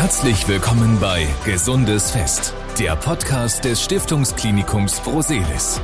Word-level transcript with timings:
Herzlich 0.00 0.48
willkommen 0.48 0.98
bei 0.98 1.26
Gesundes 1.44 2.10
Fest, 2.12 2.54
der 2.78 2.96
Podcast 2.96 3.66
des 3.66 3.84
Stiftungsklinikums 3.84 4.98
Broselis. 5.00 5.78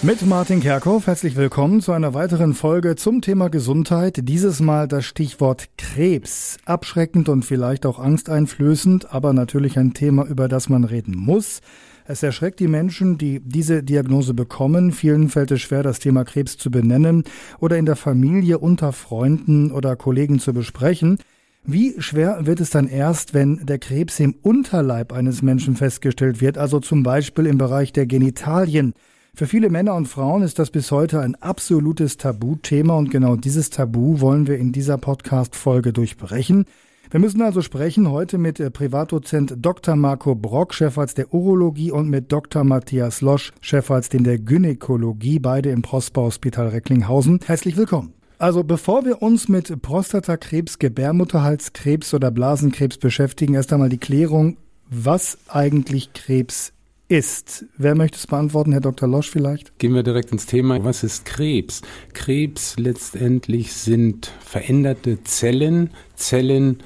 Mit 0.00 0.24
Martin 0.24 0.60
Kerkhoff, 0.60 1.08
herzlich 1.08 1.34
willkommen 1.34 1.80
zu 1.80 1.90
einer 1.90 2.14
weiteren 2.14 2.54
Folge 2.54 2.94
zum 2.94 3.22
Thema 3.22 3.50
Gesundheit. 3.50 4.20
Dieses 4.22 4.60
Mal 4.60 4.86
das 4.86 5.04
Stichwort 5.04 5.66
Krebs. 5.76 6.58
Abschreckend 6.64 7.28
und 7.28 7.44
vielleicht 7.44 7.86
auch 7.86 7.98
angsteinflößend, 7.98 9.12
aber 9.12 9.32
natürlich 9.32 9.76
ein 9.76 9.94
Thema, 9.94 10.26
über 10.26 10.46
das 10.46 10.68
man 10.68 10.84
reden 10.84 11.16
muss. 11.16 11.60
Es 12.06 12.22
erschreckt 12.22 12.60
die 12.60 12.68
Menschen, 12.68 13.18
die 13.18 13.40
diese 13.40 13.82
Diagnose 13.82 14.32
bekommen. 14.32 14.92
Vielen 14.92 15.28
fällt 15.28 15.50
es 15.50 15.62
schwer, 15.62 15.82
das 15.82 15.98
Thema 15.98 16.24
Krebs 16.24 16.56
zu 16.56 16.70
benennen 16.70 17.24
oder 17.58 17.78
in 17.78 17.86
der 17.86 17.96
Familie, 17.96 18.58
unter 18.58 18.92
Freunden 18.92 19.72
oder 19.72 19.96
Kollegen 19.96 20.38
zu 20.38 20.52
besprechen. 20.52 21.18
Wie 21.66 21.94
schwer 21.98 22.44
wird 22.44 22.60
es 22.60 22.68
dann 22.68 22.86
erst, 22.86 23.32
wenn 23.32 23.64
der 23.64 23.78
Krebs 23.78 24.20
im 24.20 24.34
Unterleib 24.42 25.14
eines 25.14 25.40
Menschen 25.40 25.76
festgestellt 25.76 26.42
wird, 26.42 26.58
also 26.58 26.78
zum 26.78 27.02
Beispiel 27.02 27.46
im 27.46 27.56
Bereich 27.56 27.90
der 27.90 28.04
Genitalien? 28.04 28.92
Für 29.34 29.46
viele 29.46 29.70
Männer 29.70 29.94
und 29.94 30.06
Frauen 30.06 30.42
ist 30.42 30.58
das 30.58 30.70
bis 30.70 30.90
heute 30.90 31.20
ein 31.20 31.36
absolutes 31.36 32.18
Tabuthema 32.18 32.98
und 32.98 33.10
genau 33.10 33.36
dieses 33.36 33.70
Tabu 33.70 34.20
wollen 34.20 34.46
wir 34.46 34.58
in 34.58 34.72
dieser 34.72 34.98
Podcast-Folge 34.98 35.94
durchbrechen. 35.94 36.66
Wir 37.10 37.20
müssen 37.20 37.40
also 37.40 37.62
sprechen 37.62 38.10
heute 38.10 38.36
mit 38.36 38.60
äh, 38.60 38.70
Privatdozent 38.70 39.54
Dr. 39.56 39.96
Marco 39.96 40.34
Brock, 40.34 40.74
Chefarzt 40.74 41.16
der 41.16 41.32
Urologie 41.32 41.90
und 41.90 42.10
mit 42.10 42.30
Dr. 42.30 42.64
Matthias 42.64 43.22
Losch, 43.22 43.52
Chefarzt 43.62 44.12
in 44.12 44.24
der 44.24 44.38
Gynäkologie, 44.38 45.38
beide 45.38 45.70
im 45.70 45.80
Prosper 45.80 46.22
Hospital 46.22 46.68
Recklinghausen. 46.68 47.40
Herzlich 47.46 47.78
willkommen. 47.78 48.12
Also 48.38 48.64
bevor 48.64 49.04
wir 49.04 49.22
uns 49.22 49.48
mit 49.48 49.80
Prostatakrebs, 49.82 50.78
Gebärmutterhalskrebs 50.78 52.14
oder 52.14 52.30
Blasenkrebs 52.30 52.98
beschäftigen, 52.98 53.54
erst 53.54 53.72
einmal 53.72 53.88
die 53.88 53.98
Klärung, 53.98 54.56
was 54.90 55.38
eigentlich 55.48 56.12
Krebs 56.12 56.72
ist. 57.08 57.66
Wer 57.76 57.94
möchte 57.94 58.18
es 58.18 58.26
beantworten, 58.26 58.72
Herr 58.72 58.80
Dr. 58.80 59.08
Losch 59.08 59.30
vielleicht? 59.30 59.78
Gehen 59.78 59.94
wir 59.94 60.02
direkt 60.02 60.32
ins 60.32 60.46
Thema. 60.46 60.82
Was 60.84 61.04
ist 61.04 61.24
Krebs? 61.24 61.82
Krebs 62.12 62.76
letztendlich 62.78 63.72
sind 63.72 64.32
veränderte 64.40 65.22
Zellen, 65.22 65.90
Zellen, 66.14 66.78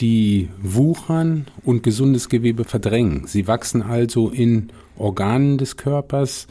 die 0.00 0.48
wuchern 0.60 1.46
und 1.64 1.82
gesundes 1.82 2.28
Gewebe 2.28 2.64
verdrängen. 2.64 3.26
Sie 3.26 3.46
wachsen 3.46 3.82
also 3.82 4.30
in 4.30 4.70
Organen 4.96 5.58
des 5.58 5.76
Körpers, 5.76 6.48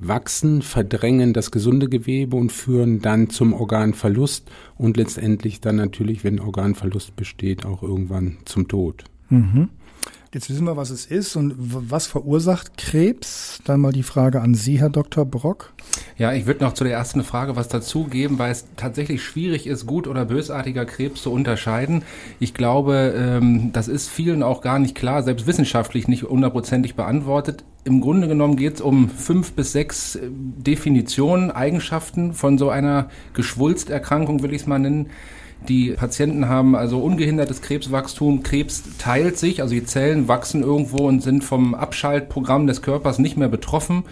wachsen, 0.00 0.62
verdrängen 0.62 1.32
das 1.32 1.50
gesunde 1.50 1.88
Gewebe 1.88 2.36
und 2.36 2.52
führen 2.52 3.00
dann 3.00 3.30
zum 3.30 3.52
Organverlust 3.52 4.50
und 4.76 4.96
letztendlich 4.96 5.60
dann 5.60 5.76
natürlich, 5.76 6.24
wenn 6.24 6.40
Organverlust 6.40 7.16
besteht, 7.16 7.64
auch 7.64 7.82
irgendwann 7.82 8.38
zum 8.44 8.68
Tod. 8.68 9.04
Mhm. 9.30 9.68
Jetzt 10.34 10.50
wissen 10.50 10.66
wir, 10.66 10.76
was 10.76 10.90
es 10.90 11.06
ist 11.06 11.36
und 11.36 11.54
was 11.56 12.08
verursacht 12.08 12.76
Krebs. 12.76 13.60
Dann 13.66 13.80
mal 13.80 13.92
die 13.92 14.02
Frage 14.02 14.40
an 14.40 14.54
Sie, 14.54 14.80
Herr 14.80 14.90
Dr. 14.90 15.24
Brock. 15.24 15.72
Ja, 16.18 16.32
ich 16.32 16.46
würde 16.46 16.64
noch 16.64 16.72
zu 16.72 16.82
der 16.82 16.92
ersten 16.92 17.22
Frage 17.22 17.54
was 17.54 17.68
dazugeben, 17.68 18.36
weil 18.40 18.50
es 18.50 18.66
tatsächlich 18.74 19.22
schwierig 19.22 19.68
ist, 19.68 19.86
gut 19.86 20.08
oder 20.08 20.24
bösartiger 20.24 20.86
Krebs 20.86 21.22
zu 21.22 21.30
unterscheiden. 21.30 22.02
Ich 22.40 22.52
glaube, 22.52 23.14
ähm, 23.16 23.70
das 23.72 23.86
ist 23.86 24.10
vielen 24.10 24.42
auch 24.42 24.60
gar 24.60 24.80
nicht 24.80 24.96
klar, 24.96 25.22
selbst 25.22 25.46
wissenschaftlich 25.46 26.08
nicht 26.08 26.24
hundertprozentig 26.24 26.96
beantwortet. 26.96 27.62
Im 27.84 28.00
Grunde 28.00 28.26
genommen 28.26 28.56
geht 28.56 28.74
es 28.74 28.80
um 28.80 29.10
fünf 29.10 29.52
bis 29.52 29.70
sechs 29.70 30.16
äh, 30.16 30.22
Definitionen, 30.32 31.52
Eigenschaften 31.52 32.32
von 32.32 32.58
so 32.58 32.70
einer 32.70 33.08
Geschwulsterkrankung, 33.34 34.42
will 34.42 34.52
ich 34.52 34.62
es 34.62 34.66
mal 34.66 34.80
nennen 34.80 35.10
die 35.68 35.90
Patienten 35.90 36.48
haben 36.48 36.76
also 36.76 36.98
ungehindertes 36.98 37.62
Krebswachstum. 37.62 38.42
Krebs 38.42 38.82
teilt 38.98 39.38
sich, 39.38 39.62
also 39.62 39.74
die 39.74 39.84
Zellen 39.84 40.28
wachsen 40.28 40.62
irgendwo 40.62 41.06
und 41.08 41.22
sind 41.22 41.44
vom 41.44 41.74
Abschaltprogramm 41.74 42.66
des 42.66 42.82
Körpers 42.82 43.18
nicht 43.18 43.36
mehr 43.36 43.48
betroffen 43.48 44.04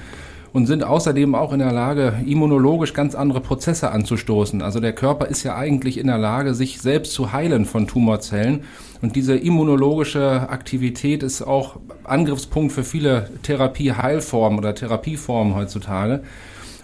und 0.52 0.66
sind 0.66 0.84
außerdem 0.84 1.34
auch 1.34 1.52
in 1.52 1.60
der 1.60 1.72
Lage, 1.72 2.14
immunologisch 2.26 2.92
ganz 2.92 3.14
andere 3.14 3.40
Prozesse 3.40 3.90
anzustoßen. 3.90 4.60
Also 4.60 4.80
der 4.80 4.92
Körper 4.92 5.26
ist 5.26 5.42
ja 5.44 5.56
eigentlich 5.56 5.98
in 5.98 6.08
der 6.08 6.18
Lage, 6.18 6.54
sich 6.54 6.80
selbst 6.80 7.12
zu 7.12 7.32
heilen 7.32 7.64
von 7.64 7.86
Tumorzellen. 7.86 8.64
Und 9.00 9.16
diese 9.16 9.34
immunologische 9.34 10.48
Aktivität 10.50 11.22
ist 11.22 11.42
auch 11.42 11.76
Angriffspunkt 12.04 12.72
für 12.72 12.84
viele 12.84 13.30
Therapieheilformen 13.42 14.58
oder 14.58 14.74
Therapieformen 14.74 15.54
heutzutage. 15.54 16.22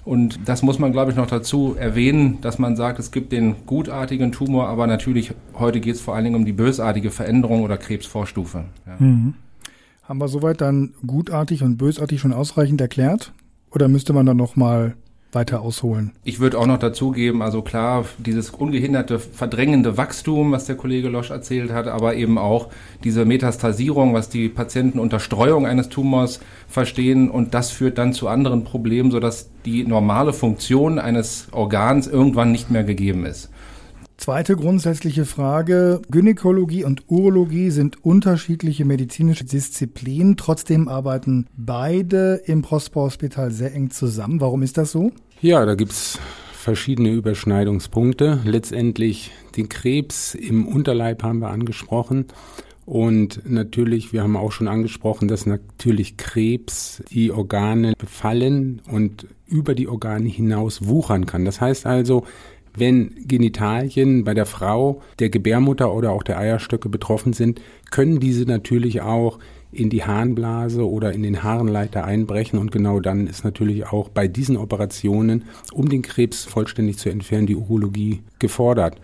Und 0.09 0.49
das 0.49 0.63
muss 0.63 0.79
man, 0.79 0.91
glaube 0.93 1.11
ich, 1.11 1.19
noch 1.19 1.27
dazu 1.27 1.75
erwähnen, 1.79 2.39
dass 2.41 2.59
man 2.59 2.77
sagt, 2.77 2.99
es 2.99 3.11
gibt 3.11 3.31
den 3.31 3.67
gutartigen 3.67 4.33
Tumor, 4.33 4.67
aber 4.67 4.87
natürlich 4.87 5.35
heute 5.53 5.81
geht 5.81 5.97
es 5.97 6.01
vor 6.01 6.15
allen 6.15 6.25
Dingen 6.25 6.37
um 6.37 6.47
die 6.47 6.55
bösartige 6.55 7.11
Veränderung 7.11 7.63
oder 7.63 7.77
Krebsvorstufe. 7.77 8.65
Ja. 8.87 8.97
Mhm. 8.99 9.35
Haben 10.03 10.19
wir 10.19 10.29
soweit 10.29 10.63
dann 10.63 10.95
gutartig 11.07 11.63
und 11.63 11.77
bösartig 11.77 12.21
schon 12.21 12.33
ausreichend 12.33 12.81
erklärt? 12.81 13.35
Oder 13.71 13.89
müsste 13.89 14.15
man 14.15 14.25
dann 14.25 14.39
noch 14.39 14.57
mal 14.57 14.97
weiter 15.33 15.61
ausholen. 15.61 16.13
Ich 16.25 16.41
würde 16.41 16.59
auch 16.59 16.67
noch 16.67 16.79
dazugeben, 16.79 17.43
also 17.43 17.61
klar, 17.61 18.07
dieses 18.19 18.51
ungehinderte, 18.51 19.19
verdrängende 19.19 19.97
Wachstum, 19.97 20.53
was 20.53 20.65
der 20.65 20.77
Kollege 20.77 21.09
Losch 21.09 21.31
erzählt 21.31 21.71
hat, 21.71 21.87
aber 21.87 22.15
eben 22.15 22.39
auch 22.39 22.69
diese 23.05 23.25
Metastasierung, 23.25 24.15
was 24.15 24.31
die 24.31 24.49
Patienten 24.49 24.99
unter 24.99 25.21
Streuung 25.21 25.67
eines 25.67 25.91
Tumors 25.91 26.41
verstehen 26.67 27.31
und 27.31 27.53
das 27.53 27.71
führt 27.71 27.99
dann 27.99 28.15
zu 28.15 28.29
anderen 28.29 28.65
Problemen, 28.65 29.11
sodass 29.11 29.51
die 29.67 29.85
normale 29.85 30.33
Funktion 30.33 30.99
eines 30.99 31.49
Organs 31.53 32.07
irgendwann 32.07 32.51
nicht 32.51 32.71
mehr 32.71 32.85
gegeben 32.85 33.27
ist. 33.27 33.51
Zweite 34.19 34.57
grundsätzliche 34.57 35.25
Frage. 35.25 36.03
Gynäkologie 36.11 36.83
und 36.83 37.05
Urologie 37.07 37.71
sind 37.71 38.05
unterschiedliche 38.05 38.85
medizinische 38.85 39.45
Disziplinen. 39.45 40.37
Trotzdem 40.37 40.89
arbeiten 40.89 41.47
beide 41.57 42.43
im 42.45 42.63
Prosper 42.63 43.03
Hospital 43.03 43.53
sehr 43.53 43.73
eng 43.73 43.91
zusammen. 43.91 44.41
Warum 44.41 44.63
ist 44.63 44.77
das 44.77 44.91
so? 44.91 45.13
Ja, 45.41 45.65
da 45.65 45.77
gibt's 45.77 46.19
verschiedene 46.53 47.11
Überschneidungspunkte. 47.13 48.41
Letztendlich 48.45 49.31
den 49.57 49.69
Krebs 49.69 50.35
im 50.35 50.67
Unterleib 50.67 51.23
haben 51.23 51.39
wir 51.39 51.51
angesprochen. 51.51 52.27
Und 52.89 53.43
natürlich, 53.49 54.13
wir 54.13 54.23
haben 54.23 54.37
auch 54.37 54.51
schon 54.51 54.67
angesprochen, 54.67 55.29
dass 55.29 55.47
natürlich 55.47 56.17
Krebs 56.17 57.03
die 57.11 57.31
Organe 57.31 57.93
befallen 57.97 58.83
und 58.91 59.27
über 59.47 59.75
die 59.75 59.89
Organe 59.89 60.29
hinaus 60.29 60.87
wuchern 60.87 61.27
kann. 61.27 61.45
Das 61.45 61.61
heißt 61.61 61.87
also, 61.87 62.25
wenn 62.79 63.15
Genitalien 63.27 64.25
bei 64.25 64.35
der 64.35 64.47
Frau, 64.47 65.03
der 65.19 65.31
Gebärmutter 65.31 65.93
oder 65.93 66.13
auch 66.13 66.23
der 66.23 66.39
Eierstöcke 66.39 66.89
betroffen 66.89 67.33
sind, 67.33 67.61
können 67.91 68.21
diese 68.21 68.45
natürlich 68.45 69.01
auch 69.01 69.39
in 69.71 69.91
die 69.91 70.05
Harnblase 70.05 70.89
oder 70.89 71.13
in 71.13 71.23
den 71.23 71.43
Harnleiter 71.43 72.05
einbrechen 72.05 72.59
und 72.59 72.73
genau 72.73 73.01
dann 73.01 73.27
ist 73.27 73.45
natürlich 73.45 73.87
auch 73.87 74.09
bei 74.09 74.27
diesen 74.27 74.57
Operationen, 74.57 75.45
um 75.73 75.89
den 75.89 76.03
Krebs 76.03 76.45
vollständig 76.45 76.99
zu 76.99 77.11
entfernen, 77.11 77.47
die 77.47 77.57
Urologie 77.57 78.23
gefordert. 78.39 78.97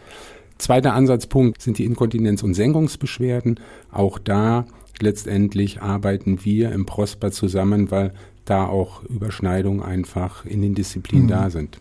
Zweiter 0.56 0.94
Ansatzpunkt 0.94 1.60
sind 1.60 1.78
die 1.78 1.84
Inkontinenz- 1.84 2.42
und 2.42 2.54
Senkungsbeschwerden. 2.54 3.60
Auch 3.90 4.18
da 4.18 4.66
letztendlich 5.00 5.82
arbeiten 5.82 6.44
wir 6.44 6.72
im 6.72 6.86
Prosper 6.86 7.32
zusammen, 7.32 7.90
weil 7.90 8.12
da 8.44 8.66
auch 8.66 9.02
Überschneidungen 9.04 9.82
einfach 9.82 10.44
in 10.44 10.62
den 10.62 10.74
Disziplinen 10.74 11.26
mhm. 11.26 11.30
da 11.30 11.50
sind. 11.50 11.78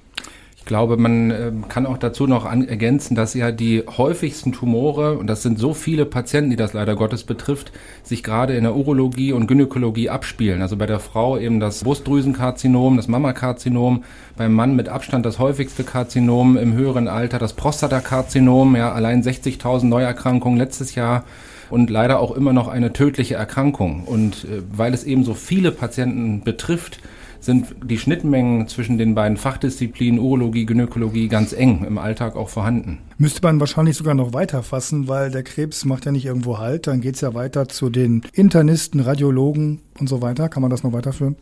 Ich 0.64 0.68
glaube, 0.68 0.96
man 0.96 1.30
äh, 1.30 1.52
kann 1.68 1.86
auch 1.86 1.98
dazu 1.98 2.26
noch 2.26 2.46
ergänzen, 2.46 3.16
dass 3.16 3.34
ja 3.34 3.52
die 3.52 3.84
häufigsten 3.86 4.54
Tumore, 4.54 5.18
und 5.18 5.28
das 5.28 5.44
sind 5.44 5.60
so 5.60 5.74
viele 5.74 6.06
Patienten, 6.06 6.52
die 6.52 6.56
das 6.56 6.72
leider 6.72 6.96
Gottes 6.96 7.26
betrifft, 7.26 7.74
sich 8.02 8.24
gerade 8.24 8.56
in 8.56 8.64
der 8.64 8.74
Urologie 8.74 9.34
und 9.34 9.48
Gynäkologie 9.48 10.10
abspielen. 10.10 10.62
Also 10.62 10.78
bei 10.78 10.86
der 10.86 11.02
Frau 11.02 11.38
eben 11.38 11.60
das 11.60 11.84
Brustdrüsenkarzinom, 11.84 12.96
das 12.96 13.10
Mammakarzinom, 13.10 14.06
beim 14.38 14.54
Mann 14.54 14.78
mit 14.78 14.88
Abstand 14.88 15.26
das 15.26 15.38
häufigste 15.38 15.84
Karzinom, 15.84 16.56
im 16.56 16.72
höheren 16.72 17.10
Alter 17.10 17.40
das 17.40 17.52
Prostatakarzinom, 17.52 18.78
ja, 18.78 18.94
allein 18.94 19.22
60.000 19.22 19.84
Neuerkrankungen 19.88 20.58
letztes 20.58 20.96
Jahr 20.96 21.26
und 21.72 21.90
leider 21.90 22.22
auch 22.22 22.32
immer 22.32 22.54
noch 22.54 22.70
eine 22.70 22.94
tödliche 22.94 23.36
Erkrankung. 23.36 24.06
Und 24.06 24.46
äh, 24.46 24.62
weil 24.72 24.94
es 24.94 25.04
eben 25.04 25.26
so 25.26 25.34
viele 25.34 25.74
Patienten 25.74 26.42
betrifft, 26.46 27.02
sind 27.44 27.76
die 27.84 27.98
Schnittmengen 27.98 28.68
zwischen 28.70 28.98
den 28.98 29.16
beiden 29.16 29.36
Fachdisziplinen 29.36 30.20
Urologie, 30.20 30.66
Gynäkologie 30.66 31.28
ganz 31.28 31.52
eng 31.52 31.84
im 31.86 31.98
Alltag 31.98 32.38
auch 32.38 32.48
vorhanden. 32.48 33.00
Müsste 33.18 33.42
man 33.44 33.60
wahrscheinlich 33.60 33.98
sogar 33.98 34.14
noch 34.14 34.34
weiter 34.34 34.64
fassen, 34.64 35.10
weil 35.10 35.30
der 35.30 35.44
Krebs 35.44 35.84
macht 35.84 36.06
ja 36.06 36.14
nicht 36.14 36.26
irgendwo 36.26 36.58
Halt. 36.58 36.88
Dann 36.88 37.02
geht 37.02 37.16
es 37.16 37.22
ja 37.22 37.34
weiter 37.34 37.68
zu 37.68 37.90
den 37.90 38.22
Internisten, 38.34 39.02
Radiologen 39.02 39.82
und 40.00 40.08
so 40.08 40.22
weiter. 40.22 40.48
Kann 40.48 40.62
man 40.62 40.72
das 40.72 40.84
noch 40.84 40.94
weiterführen? 40.94 41.36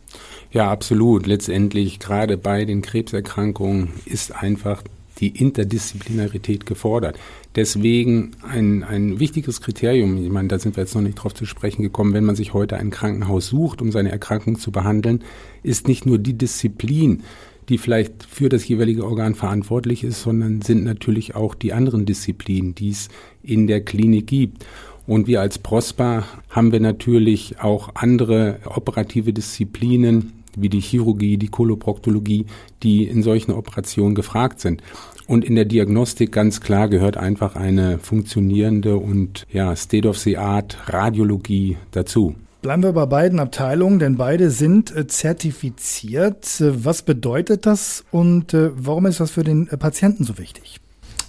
Ja, 0.50 0.70
absolut. 0.70 1.26
Letztendlich 1.26 2.00
gerade 2.00 2.36
bei 2.36 2.64
den 2.64 2.82
Krebserkrankungen 2.82 3.90
ist 4.04 4.34
einfach 4.34 4.82
die 5.20 5.28
Interdisziplinarität 5.28 6.66
gefordert. 6.66 7.18
Deswegen 7.54 8.32
ein, 8.42 8.82
ein 8.82 9.20
wichtiges 9.20 9.60
Kriterium, 9.60 10.22
ich 10.22 10.30
meine, 10.30 10.48
da 10.48 10.58
sind 10.58 10.76
wir 10.76 10.82
jetzt 10.82 10.94
noch 10.94 11.02
nicht 11.02 11.16
drauf 11.16 11.34
zu 11.34 11.44
sprechen 11.44 11.82
gekommen, 11.82 12.14
wenn 12.14 12.24
man 12.24 12.36
sich 12.36 12.54
heute 12.54 12.76
ein 12.76 12.90
Krankenhaus 12.90 13.48
sucht, 13.48 13.82
um 13.82 13.92
seine 13.92 14.10
Erkrankung 14.10 14.58
zu 14.58 14.72
behandeln, 14.72 15.22
ist 15.62 15.88
nicht 15.88 16.06
nur 16.06 16.18
die 16.18 16.34
Disziplin, 16.34 17.22
die 17.68 17.78
vielleicht 17.78 18.24
für 18.24 18.48
das 18.48 18.66
jeweilige 18.66 19.04
Organ 19.04 19.34
verantwortlich 19.34 20.02
ist, 20.02 20.22
sondern 20.22 20.62
sind 20.62 20.84
natürlich 20.84 21.34
auch 21.34 21.54
die 21.54 21.72
anderen 21.72 22.06
Disziplinen, 22.06 22.74
die 22.74 22.90
es 22.90 23.08
in 23.42 23.66
der 23.66 23.82
Klinik 23.82 24.26
gibt. 24.26 24.66
Und 25.06 25.26
wir 25.26 25.40
als 25.40 25.58
Prosper 25.58 26.24
haben 26.48 26.72
wir 26.72 26.80
natürlich 26.80 27.60
auch 27.60 27.90
andere 27.94 28.60
operative 28.64 29.32
Disziplinen, 29.32 30.41
wie 30.56 30.68
die 30.68 30.80
Chirurgie, 30.80 31.36
die 31.36 31.48
Koloproktologie, 31.48 32.46
die 32.82 33.04
in 33.04 33.22
solchen 33.22 33.52
Operationen 33.52 34.14
gefragt 34.14 34.60
sind. 34.60 34.82
Und 35.26 35.44
in 35.44 35.54
der 35.54 35.64
Diagnostik 35.64 36.32
ganz 36.32 36.60
klar 36.60 36.88
gehört 36.88 37.16
einfach 37.16 37.56
eine 37.56 37.98
funktionierende 37.98 38.96
und 38.96 39.46
ja, 39.52 39.74
State 39.76 40.08
of 40.08 40.18
the 40.18 40.36
Art 40.36 40.76
Radiologie 40.86 41.76
dazu. 41.92 42.34
Bleiben 42.60 42.82
wir 42.84 42.92
bei 42.92 43.06
beiden 43.06 43.40
Abteilungen, 43.40 43.98
denn 43.98 44.16
beide 44.16 44.50
sind 44.50 44.94
äh, 44.94 45.08
zertifiziert. 45.08 46.60
Äh, 46.60 46.84
was 46.84 47.02
bedeutet 47.02 47.66
das 47.66 48.04
und 48.12 48.54
äh, 48.54 48.70
warum 48.76 49.06
ist 49.06 49.18
das 49.18 49.32
für 49.32 49.42
den 49.42 49.66
Patienten 49.66 50.22
so 50.24 50.38
wichtig? 50.38 50.81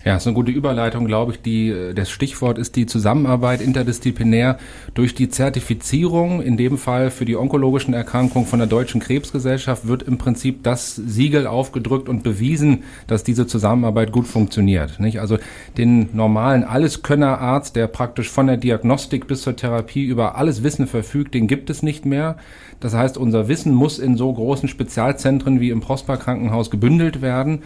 Ja, 0.05 0.17
ist 0.17 0.27
eine 0.27 0.33
gute 0.33 0.51
Überleitung, 0.51 1.05
glaube 1.05 1.31
ich. 1.31 1.41
Die, 1.41 1.69
äh, 1.69 1.93
das 1.93 2.09
Stichwort 2.09 2.57
ist 2.57 2.75
die 2.75 2.85
Zusammenarbeit 2.85 3.61
interdisziplinär 3.61 4.57
durch 4.93 5.15
die 5.15 5.29
Zertifizierung, 5.29 6.41
in 6.41 6.57
dem 6.57 6.77
Fall 6.77 7.09
für 7.09 7.23
die 7.23 7.37
onkologischen 7.37 7.93
Erkrankungen 7.93 8.45
von 8.45 8.59
der 8.59 8.67
Deutschen 8.67 8.99
Krebsgesellschaft, 8.99 9.87
wird 9.87 10.03
im 10.03 10.17
Prinzip 10.17 10.61
das 10.63 10.95
Siegel 10.95 11.47
aufgedrückt 11.47 12.09
und 12.09 12.21
bewiesen, 12.21 12.83
dass 13.07 13.23
diese 13.23 13.47
Zusammenarbeit 13.47 14.11
gut 14.11 14.27
funktioniert. 14.27 14.99
Nicht? 14.99 15.21
Also 15.21 15.37
den 15.77 16.09
normalen 16.13 16.65
Alleskönnerarzt, 16.65 17.77
der 17.77 17.87
praktisch 17.87 18.29
von 18.29 18.47
der 18.47 18.57
Diagnostik 18.57 19.27
bis 19.27 19.41
zur 19.41 19.55
Therapie 19.55 20.03
über 20.03 20.35
alles 20.35 20.63
Wissen 20.63 20.85
verfügt, 20.85 21.33
den 21.33 21.47
gibt 21.47 21.69
es 21.69 21.81
nicht 21.81 22.05
mehr. 22.05 22.35
Das 22.81 22.93
heißt, 22.93 23.17
unser 23.17 23.47
Wissen 23.47 23.73
muss 23.73 23.99
in 23.99 24.17
so 24.17 24.33
großen 24.33 24.67
Spezialzentren 24.67 25.61
wie 25.61 25.69
im 25.69 25.79
Prosper 25.79 26.17
Krankenhaus 26.17 26.69
gebündelt 26.69 27.21
werden 27.21 27.61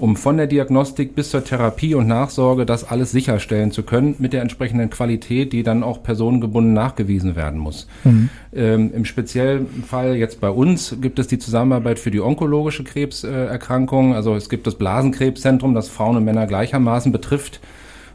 um 0.00 0.16
von 0.16 0.38
der 0.38 0.46
Diagnostik 0.46 1.14
bis 1.14 1.30
zur 1.30 1.44
Therapie 1.44 1.94
und 1.94 2.06
Nachsorge 2.06 2.64
das 2.64 2.84
alles 2.84 3.12
sicherstellen 3.12 3.70
zu 3.70 3.82
können 3.82 4.16
mit 4.18 4.32
der 4.32 4.40
entsprechenden 4.40 4.88
Qualität, 4.88 5.52
die 5.52 5.62
dann 5.62 5.82
auch 5.82 6.02
personengebunden 6.02 6.72
nachgewiesen 6.72 7.36
werden 7.36 7.60
muss. 7.60 7.86
Mhm. 8.04 8.30
Ähm, 8.54 8.92
Im 8.94 9.04
speziellen 9.04 9.66
Fall 9.86 10.16
jetzt 10.16 10.40
bei 10.40 10.48
uns 10.48 10.96
gibt 11.00 11.18
es 11.18 11.26
die 11.26 11.38
Zusammenarbeit 11.38 11.98
für 11.98 12.10
die 12.10 12.20
onkologische 12.20 12.82
Krebserkrankung. 12.82 14.14
Also 14.14 14.34
es 14.34 14.48
gibt 14.48 14.66
das 14.66 14.76
Blasenkrebszentrum, 14.76 15.74
das 15.74 15.88
Frauen 15.88 16.16
und 16.16 16.24
Männer 16.24 16.46
gleichermaßen 16.46 17.12
betrifft 17.12 17.60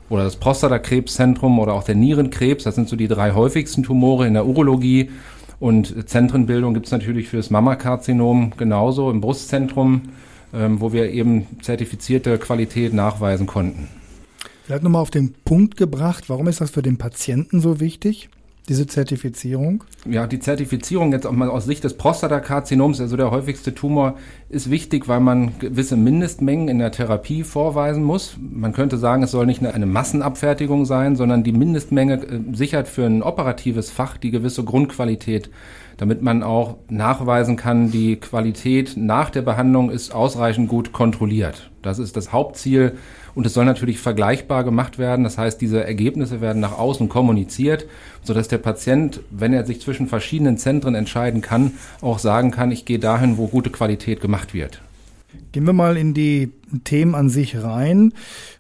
oder 0.10 0.24
das 0.24 0.38
Prostatakrebszentrum 0.38 1.60
oder 1.60 1.74
auch 1.74 1.84
der 1.84 1.96
Nierenkrebs. 1.96 2.64
Das 2.64 2.76
sind 2.76 2.90
so 2.90 2.96
die 2.96 3.08
drei 3.08 3.34
häufigsten 3.34 3.84
Tumore 3.84 4.26
in 4.26 4.34
der 4.34 4.48
Urologie. 4.48 5.12
Und 5.60 6.10
Zentrenbildung 6.10 6.74
gibt 6.74 6.88
es 6.88 6.92
natürlich 6.92 7.30
für 7.30 7.38
das 7.38 7.52
Mammakarzinom 7.52 8.54
genauso 8.58 9.10
im 9.12 9.22
Brustzentrum 9.22 10.02
wo 10.80 10.94
wir 10.94 11.12
eben 11.12 11.48
zertifizierte 11.62 12.38
Qualität 12.38 12.94
nachweisen 12.94 13.48
konnten. 13.48 13.90
Vielleicht 14.64 14.84
nochmal 14.84 15.02
auf 15.02 15.12
den 15.12 15.34
Punkt 15.46 15.78
gebracht, 15.78 16.26
warum 16.28 16.48
ist 16.48 16.62
das 16.62 16.72
für 16.72 16.82
den 16.82 16.98
Patienten 16.98 17.60
so 17.60 17.80
wichtig? 17.80 18.30
Diese 18.68 18.88
Zertifizierung? 18.88 19.84
Ja, 20.10 20.26
die 20.26 20.40
Zertifizierung 20.40 21.12
jetzt 21.12 21.28
auch 21.28 21.32
mal 21.32 21.50
aus 21.50 21.66
Sicht 21.66 21.84
des 21.84 21.98
Prostatakarzinoms, 21.98 23.00
also 23.00 23.16
der 23.16 23.32
häufigste 23.32 23.76
Tumor, 23.76 24.18
ist 24.50 24.72
wichtig, 24.72 25.08
weil 25.08 25.20
man 25.20 25.60
gewisse 25.60 25.98
Mindestmengen 25.98 26.68
in 26.68 26.80
der 26.80 26.92
Therapie 26.92 27.44
vorweisen 27.44 28.04
muss. 28.04 28.38
Man 28.40 28.74
könnte 28.74 28.98
sagen, 28.98 29.24
es 29.24 29.32
soll 29.32 29.46
nicht 29.46 29.64
eine 29.64 29.86
Massenabfertigung 29.86 30.86
sein, 30.86 31.16
sondern 31.16 31.44
die 31.44 31.52
Mindestmenge 31.52 32.16
äh, 32.16 32.40
sichert 32.54 32.88
für 32.88 33.06
ein 33.06 33.22
operatives 33.22 33.92
Fach 33.92 34.18
die 34.18 34.32
gewisse 34.32 34.64
Grundqualität 34.64 35.50
damit 35.98 36.22
man 36.22 36.44
auch 36.44 36.78
nachweisen 36.90 37.56
kann, 37.56 37.92
die 37.92 38.18
Qualität 38.18 38.98
nach 38.98 39.30
der 39.30 39.42
Behandlung 39.42 39.90
ist 39.90 40.14
ausreichend 40.14 40.68
gut 40.68 40.92
kontrolliert. 40.92 41.72
Das 41.82 42.00
ist 42.00 42.18
das 42.18 42.34
Hauptziel 42.34 42.98
und 43.36 43.46
es 43.46 43.54
soll 43.54 43.66
natürlich 43.66 44.00
vergleichbar 44.00 44.64
gemacht 44.64 44.98
werden. 44.98 45.24
Das 45.24 45.38
heißt, 45.38 45.62
diese 45.62 45.84
Ergebnisse 45.84 46.42
werden 46.42 46.62
nach 46.62 46.78
außen 46.78 47.10
kommuniziert, 47.10 47.86
sodass 48.24 48.48
der 48.48 48.58
Patient, 48.58 49.20
wenn 49.30 49.54
er 49.54 49.66
sich 49.66 49.82
zwischen 49.82 50.08
verschiedenen 50.08 50.58
Zentren 50.58 50.96
entscheiden 50.96 51.42
kann, 51.42 51.74
auch 52.02 52.20
sagen 52.20 52.52
kann, 52.52 52.72
ich 52.72 52.86
gehe 52.86 53.00
dahin, 53.00 53.38
wo 53.38 53.48
gute 53.48 53.70
Qualität 53.70 54.22
gemacht 54.22 54.54
wird. 54.54 54.82
Gehen 55.52 55.66
wir 55.66 55.74
mal 55.74 55.98
in 55.98 56.14
die 56.14 56.52
Themen 56.86 57.14
an 57.14 57.30
sich 57.30 57.62
rein. 57.62 58.14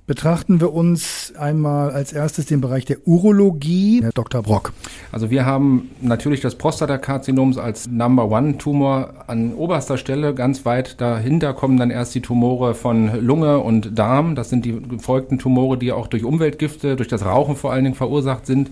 Betrachten 0.07 0.61
wir 0.61 0.71
uns 0.71 1.33
einmal 1.35 1.89
als 1.89 2.13
erstes 2.13 2.45
den 2.45 2.61
Bereich 2.61 2.85
der 2.85 3.07
Urologie. 3.07 4.03
Herr 4.03 4.11
Dr. 4.11 4.43
Brock. 4.43 4.71
Also 5.11 5.31
wir 5.31 5.47
haben 5.47 5.89
natürlich 5.99 6.41
das 6.41 6.53
Prostatakarzinom 6.53 7.57
als 7.57 7.87
Number 7.87 8.29
One 8.29 8.59
Tumor 8.59 9.15
an 9.25 9.55
oberster 9.55 9.97
Stelle. 9.97 10.35
Ganz 10.35 10.63
weit 10.63 11.01
dahinter 11.01 11.55
kommen 11.55 11.77
dann 11.77 11.89
erst 11.89 12.13
die 12.13 12.21
Tumore 12.21 12.75
von 12.75 13.19
Lunge 13.19 13.57
und 13.61 13.97
Darm. 13.97 14.35
Das 14.35 14.51
sind 14.51 14.63
die 14.63 14.79
gefolgten 14.79 15.39
Tumore, 15.39 15.75
die 15.75 15.91
auch 15.91 16.05
durch 16.05 16.23
Umweltgifte, 16.23 16.95
durch 16.95 17.09
das 17.09 17.25
Rauchen 17.25 17.55
vor 17.55 17.71
allen 17.71 17.85
Dingen 17.85 17.95
verursacht 17.95 18.45
sind. 18.45 18.69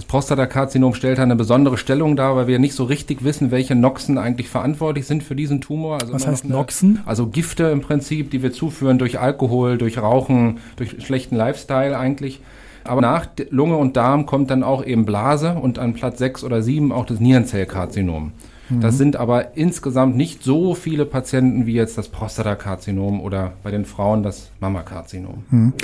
Das 0.00 0.06
Prostatakarzinom 0.06 0.94
stellt 0.94 1.18
eine 1.18 1.36
besondere 1.36 1.76
Stellung 1.76 2.16
dar, 2.16 2.34
weil 2.34 2.46
wir 2.46 2.58
nicht 2.58 2.72
so 2.72 2.84
richtig 2.84 3.22
wissen, 3.22 3.50
welche 3.50 3.74
Noxen 3.74 4.16
eigentlich 4.16 4.48
verantwortlich 4.48 5.06
sind 5.06 5.22
für 5.22 5.36
diesen 5.36 5.60
Tumor. 5.60 6.00
Also 6.00 6.14
Was 6.14 6.26
heißt 6.26 6.44
eine, 6.46 6.54
Noxen? 6.54 7.00
Also 7.04 7.26
Gifte 7.26 7.64
im 7.64 7.82
Prinzip, 7.82 8.30
die 8.30 8.42
wir 8.42 8.50
zuführen 8.50 8.96
durch 8.98 9.20
Alkohol, 9.20 9.76
durch 9.76 9.98
Rauchen, 9.98 10.60
durch 10.76 11.04
schlechten 11.04 11.36
Lifestyle 11.36 11.98
eigentlich. 11.98 12.40
Aber 12.82 13.02
nach 13.02 13.26
Lunge 13.50 13.76
und 13.76 13.98
Darm 13.98 14.24
kommt 14.24 14.50
dann 14.50 14.62
auch 14.62 14.82
eben 14.82 15.04
Blase 15.04 15.52
und 15.52 15.78
an 15.78 15.92
Platz 15.92 16.16
6 16.16 16.44
oder 16.44 16.62
7 16.62 16.92
auch 16.92 17.04
das 17.04 17.20
Nierenzellkarzinom. 17.20 18.32
Mhm. 18.70 18.80
Das 18.80 18.96
sind 18.96 19.16
aber 19.16 19.54
insgesamt 19.54 20.16
nicht 20.16 20.42
so 20.42 20.74
viele 20.74 21.04
Patienten 21.04 21.66
wie 21.66 21.74
jetzt 21.74 21.98
das 21.98 22.08
Prostatakarzinom 22.08 23.20
oder 23.20 23.52
bei 23.62 23.70
den 23.70 23.84
Frauen 23.84 24.22
das 24.22 24.50
Mammakarzinom. 24.60 25.44
Mhm. 25.50 25.74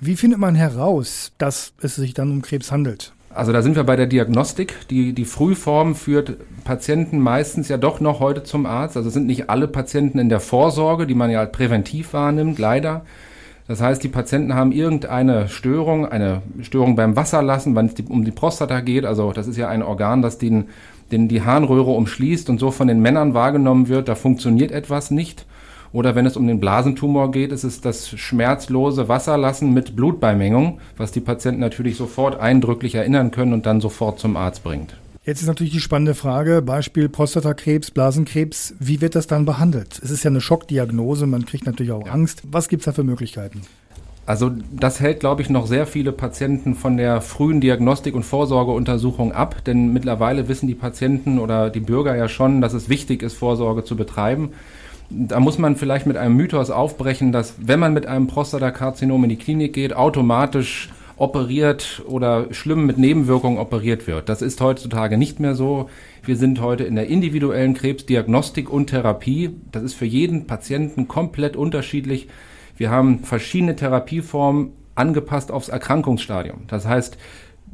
Wie 0.00 0.16
findet 0.16 0.40
man 0.40 0.54
heraus, 0.54 1.32
dass 1.36 1.74
es 1.82 1.96
sich 1.96 2.14
dann 2.14 2.30
um 2.30 2.40
Krebs 2.40 2.72
handelt? 2.72 3.12
Also 3.34 3.52
da 3.52 3.62
sind 3.62 3.76
wir 3.76 3.84
bei 3.84 3.96
der 3.96 4.06
Diagnostik. 4.06 4.74
Die, 4.90 5.12
die 5.12 5.24
Frühform 5.24 5.94
führt 5.94 6.36
Patienten 6.64 7.18
meistens 7.20 7.68
ja 7.68 7.76
doch 7.76 8.00
noch 8.00 8.20
heute 8.20 8.42
zum 8.42 8.66
Arzt. 8.66 8.96
Also 8.96 9.10
sind 9.10 9.26
nicht 9.26 9.48
alle 9.48 9.68
Patienten 9.68 10.18
in 10.18 10.28
der 10.28 10.40
Vorsorge, 10.40 11.06
die 11.06 11.14
man 11.14 11.30
ja 11.30 11.44
präventiv 11.46 12.12
wahrnimmt, 12.12 12.58
leider. 12.58 13.02
Das 13.68 13.80
heißt, 13.80 14.02
die 14.02 14.08
Patienten 14.08 14.54
haben 14.54 14.72
irgendeine 14.72 15.48
Störung, 15.48 16.06
eine 16.06 16.42
Störung 16.60 16.96
beim 16.96 17.16
Wasserlassen, 17.16 17.74
wenn 17.76 17.86
es 17.86 17.94
die, 17.94 18.04
um 18.04 18.24
die 18.24 18.32
Prostata 18.32 18.80
geht. 18.80 19.04
Also 19.04 19.32
das 19.32 19.46
ist 19.46 19.56
ja 19.56 19.68
ein 19.68 19.82
Organ, 19.82 20.20
das 20.20 20.38
den, 20.38 20.68
den 21.10 21.28
die 21.28 21.42
Harnröhre 21.42 21.92
umschließt 21.92 22.50
und 22.50 22.58
so 22.58 22.70
von 22.70 22.88
den 22.88 23.00
Männern 23.00 23.34
wahrgenommen 23.34 23.88
wird. 23.88 24.08
Da 24.08 24.14
funktioniert 24.14 24.72
etwas 24.72 25.10
nicht. 25.10 25.46
Oder 25.92 26.14
wenn 26.14 26.24
es 26.24 26.36
um 26.36 26.46
den 26.46 26.58
Blasentumor 26.58 27.30
geht, 27.30 27.52
ist 27.52 27.64
es 27.64 27.80
das 27.80 28.08
schmerzlose 28.08 29.08
Wasserlassen 29.08 29.74
mit 29.74 29.94
Blutbeimengung, 29.94 30.80
was 30.96 31.12
die 31.12 31.20
Patienten 31.20 31.60
natürlich 31.60 31.96
sofort 31.96 32.40
eindrücklich 32.40 32.94
erinnern 32.94 33.30
können 33.30 33.52
und 33.52 33.66
dann 33.66 33.80
sofort 33.80 34.18
zum 34.18 34.36
Arzt 34.36 34.64
bringt. 34.64 34.96
Jetzt 35.24 35.40
ist 35.40 35.46
natürlich 35.46 35.72
die 35.72 35.80
spannende 35.80 36.14
Frage, 36.14 36.62
Beispiel 36.62 37.08
Prostatakrebs, 37.08 37.92
Blasenkrebs, 37.92 38.74
wie 38.80 39.00
wird 39.00 39.14
das 39.14 39.28
dann 39.28 39.44
behandelt? 39.44 40.00
Es 40.02 40.10
ist 40.10 40.24
ja 40.24 40.30
eine 40.30 40.40
Schockdiagnose, 40.40 41.26
man 41.26 41.44
kriegt 41.44 41.66
natürlich 41.66 41.92
auch 41.92 42.06
ja. 42.06 42.12
Angst. 42.12 42.42
Was 42.50 42.68
gibt 42.68 42.80
es 42.80 42.86
da 42.86 42.92
für 42.92 43.04
Möglichkeiten? 43.04 43.60
Also 44.24 44.50
das 44.72 44.98
hält, 44.98 45.20
glaube 45.20 45.42
ich, 45.42 45.50
noch 45.50 45.66
sehr 45.66 45.86
viele 45.86 46.10
Patienten 46.10 46.74
von 46.74 46.96
der 46.96 47.20
frühen 47.20 47.60
Diagnostik 47.60 48.14
und 48.14 48.24
Vorsorgeuntersuchung 48.24 49.32
ab, 49.32 49.64
denn 49.64 49.92
mittlerweile 49.92 50.48
wissen 50.48 50.68
die 50.68 50.74
Patienten 50.74 51.38
oder 51.38 51.70
die 51.70 51.80
Bürger 51.80 52.16
ja 52.16 52.28
schon, 52.28 52.60
dass 52.60 52.72
es 52.72 52.88
wichtig 52.88 53.22
ist, 53.22 53.34
Vorsorge 53.34 53.84
zu 53.84 53.96
betreiben 53.96 54.50
da 55.14 55.40
muss 55.40 55.58
man 55.58 55.76
vielleicht 55.76 56.06
mit 56.06 56.16
einem 56.16 56.36
Mythos 56.36 56.70
aufbrechen, 56.70 57.32
dass 57.32 57.54
wenn 57.58 57.80
man 57.80 57.92
mit 57.92 58.06
einem 58.06 58.26
Prostatakarzinom 58.26 59.24
in 59.24 59.30
die 59.30 59.36
Klinik 59.36 59.72
geht, 59.72 59.94
automatisch 59.94 60.88
operiert 61.16 62.02
oder 62.06 62.52
schlimm 62.52 62.86
mit 62.86 62.98
Nebenwirkungen 62.98 63.58
operiert 63.58 64.06
wird. 64.06 64.28
Das 64.28 64.42
ist 64.42 64.60
heutzutage 64.60 65.18
nicht 65.18 65.38
mehr 65.38 65.54
so. 65.54 65.88
Wir 66.24 66.36
sind 66.36 66.60
heute 66.60 66.84
in 66.84 66.96
der 66.96 67.06
individuellen 67.06 67.74
Krebsdiagnostik 67.74 68.70
und 68.70 68.88
Therapie. 68.88 69.50
Das 69.70 69.82
ist 69.82 69.94
für 69.94 70.06
jeden 70.06 70.46
Patienten 70.46 71.06
komplett 71.08 71.56
unterschiedlich. 71.56 72.28
Wir 72.76 72.90
haben 72.90 73.20
verschiedene 73.20 73.76
Therapieformen 73.76 74.72
angepasst 74.94 75.50
aufs 75.50 75.68
Erkrankungsstadium. 75.68 76.62
Das 76.66 76.86
heißt, 76.86 77.16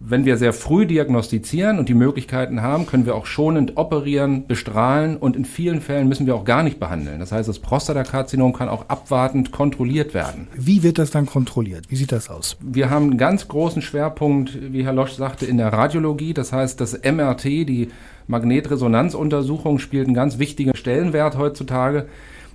wenn 0.01 0.25
wir 0.25 0.37
sehr 0.37 0.53
früh 0.53 0.87
diagnostizieren 0.87 1.79
und 1.79 1.89
die 1.89 1.95
Möglichkeiten 1.95 2.63
haben, 2.63 2.87
können 2.87 3.05
wir 3.05 3.15
auch 3.15 3.27
schonend 3.27 3.77
operieren, 3.77 4.47
bestrahlen 4.47 5.17
und 5.17 5.37
in 5.37 5.45
vielen 5.45 5.81
Fällen 5.81 6.09
müssen 6.09 6.27
wir 6.27 6.35
auch 6.35 6.45
gar 6.45 6.63
nicht 6.63 6.79
behandeln. 6.79 7.19
Das 7.19 7.33
heißt, 7.33 7.49
das 7.49 7.59
Prostatakarzinom 7.59 8.53
kann 8.53 8.69
auch 8.69 8.89
abwartend 8.89 9.51
kontrolliert 9.51 10.15
werden. 10.15 10.49
Wie 10.55 10.83
wird 10.83 10.99
das 10.99 11.11
dann 11.11 11.27
kontrolliert? 11.27 11.87
Wie 11.89 11.97
sieht 11.97 12.13
das 12.13 12.31
aus? 12.31 12.57
Wir 12.61 12.91
haben 12.91 13.07
einen 13.07 13.19
ganz 13.19 13.49
großen 13.49 13.83
Schwerpunkt, 13.83 14.73
wie 14.73 14.85
Herr 14.85 14.93
Losch 14.93 15.13
sagte, 15.13 15.47
in 15.47 15.59
der 15.59 15.73
Radiologie. 15.73 16.33
Das 16.33 16.53
heißt, 16.53 16.81
das 16.81 17.01
MRT, 17.03 17.45
die 17.45 17.89
Magnetresonanzuntersuchung, 18.29 19.79
spielt 19.79 20.07
einen 20.07 20.15
ganz 20.15 20.39
wichtigen 20.39 20.77
Stellenwert 20.77 21.37
heutzutage. 21.37 22.07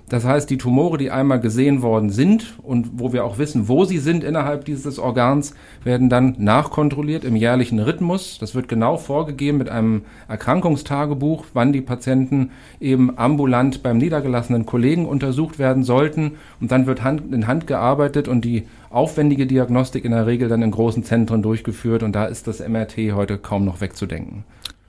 Das 0.08 0.24
heißt, 0.24 0.50
die 0.50 0.58
Tumore, 0.58 0.98
die 0.98 1.10
einmal 1.10 1.40
gesehen 1.40 1.80
worden 1.80 2.10
sind 2.10 2.58
und 2.62 3.00
wo 3.00 3.14
wir 3.14 3.24
auch 3.24 3.38
wissen, 3.38 3.68
wo 3.68 3.84
sie 3.86 3.98
sind 3.98 4.22
innerhalb 4.22 4.66
dieses 4.66 4.98
Organs, 4.98 5.54
werden 5.82 6.10
dann 6.10 6.34
nachkontrolliert 6.38 7.24
im 7.24 7.36
jährlichen 7.36 7.78
Rhythmus. 7.78 8.38
Das 8.38 8.54
wird 8.54 8.68
genau 8.68 8.98
vorgegeben 8.98 9.56
mit 9.56 9.70
einem 9.70 10.02
Erkrankungstagebuch, 10.28 11.46
wann 11.54 11.72
die 11.72 11.80
Patienten 11.80 12.50
eben 12.80 13.16
ambulant 13.16 13.82
beim 13.82 13.96
niedergelassenen 13.96 14.66
Kollegen 14.66 15.06
untersucht 15.06 15.58
werden 15.58 15.84
sollten. 15.84 16.32
Und 16.60 16.70
dann 16.70 16.86
wird 16.86 17.02
Hand 17.02 17.32
in 17.32 17.46
Hand 17.46 17.66
gearbeitet 17.66 18.28
und 18.28 18.44
die 18.44 18.64
aufwendige 18.90 19.46
Diagnostik 19.46 20.04
in 20.04 20.12
der 20.12 20.26
Regel 20.26 20.48
dann 20.50 20.60
in 20.60 20.70
großen 20.70 21.02
Zentren 21.04 21.40
durchgeführt. 21.40 22.02
Und 22.02 22.12
da 22.12 22.26
ist 22.26 22.46
das 22.46 22.60
MRT 22.60 23.14
heute 23.14 23.38
kaum 23.38 23.64
noch 23.64 23.80
wegzudenken. 23.80 24.44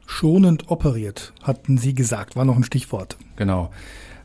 Schonend 0.05 0.69
operiert, 0.69 1.34
hatten 1.41 1.77
Sie 1.77 1.95
gesagt, 1.95 2.36
war 2.36 2.45
noch 2.45 2.57
ein 2.57 2.63
Stichwort. 2.63 3.17
Genau. 3.38 3.72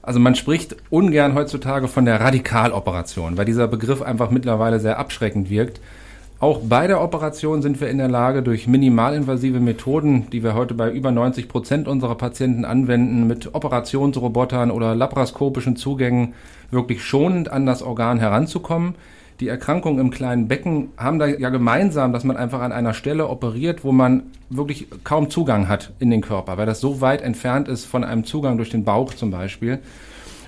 Also 0.02 0.18
man 0.18 0.34
spricht 0.34 0.76
ungern 0.88 1.34
heutzutage 1.34 1.88
von 1.88 2.04
der 2.04 2.20
Radikaloperation, 2.20 3.36
weil 3.36 3.44
dieser 3.44 3.68
Begriff 3.68 4.00
einfach 4.00 4.30
mittlerweile 4.30 4.80
sehr 4.80 4.98
abschreckend 4.98 5.50
wirkt. 5.50 5.80
Auch 6.38 6.60
bei 6.62 6.86
der 6.86 7.02
Operation 7.02 7.60
sind 7.60 7.82
wir 7.82 7.90
in 7.90 7.98
der 7.98 8.08
Lage, 8.08 8.42
durch 8.42 8.66
minimalinvasive 8.66 9.60
Methoden, 9.60 10.30
die 10.30 10.42
wir 10.42 10.54
heute 10.54 10.72
bei 10.72 10.90
über 10.90 11.10
90 11.10 11.48
Prozent 11.48 11.86
unserer 11.86 12.14
Patienten 12.14 12.64
anwenden, 12.64 13.26
mit 13.26 13.54
Operationsrobotern 13.54 14.70
oder 14.70 14.94
laparoskopischen 14.94 15.76
Zugängen 15.76 16.32
wirklich 16.70 17.04
schonend 17.04 17.50
an 17.50 17.66
das 17.66 17.82
Organ 17.82 18.18
heranzukommen 18.18 18.94
die 19.40 19.48
Erkrankungen 19.48 19.98
im 19.98 20.10
kleinen 20.10 20.48
Becken 20.48 20.90
haben 20.96 21.18
da 21.18 21.26
ja 21.26 21.48
gemeinsam, 21.48 22.12
dass 22.12 22.24
man 22.24 22.36
einfach 22.36 22.60
an 22.60 22.72
einer 22.72 22.94
Stelle 22.94 23.28
operiert, 23.28 23.84
wo 23.84 23.92
man 23.92 24.24
wirklich 24.50 24.86
kaum 25.02 25.30
Zugang 25.30 25.68
hat 25.68 25.92
in 25.98 26.10
den 26.10 26.20
Körper, 26.20 26.58
weil 26.58 26.66
das 26.66 26.80
so 26.80 27.00
weit 27.00 27.22
entfernt 27.22 27.68
ist 27.68 27.86
von 27.86 28.04
einem 28.04 28.24
Zugang 28.24 28.56
durch 28.58 28.70
den 28.70 28.84
Bauch 28.84 29.14
zum 29.14 29.30
Beispiel. 29.30 29.80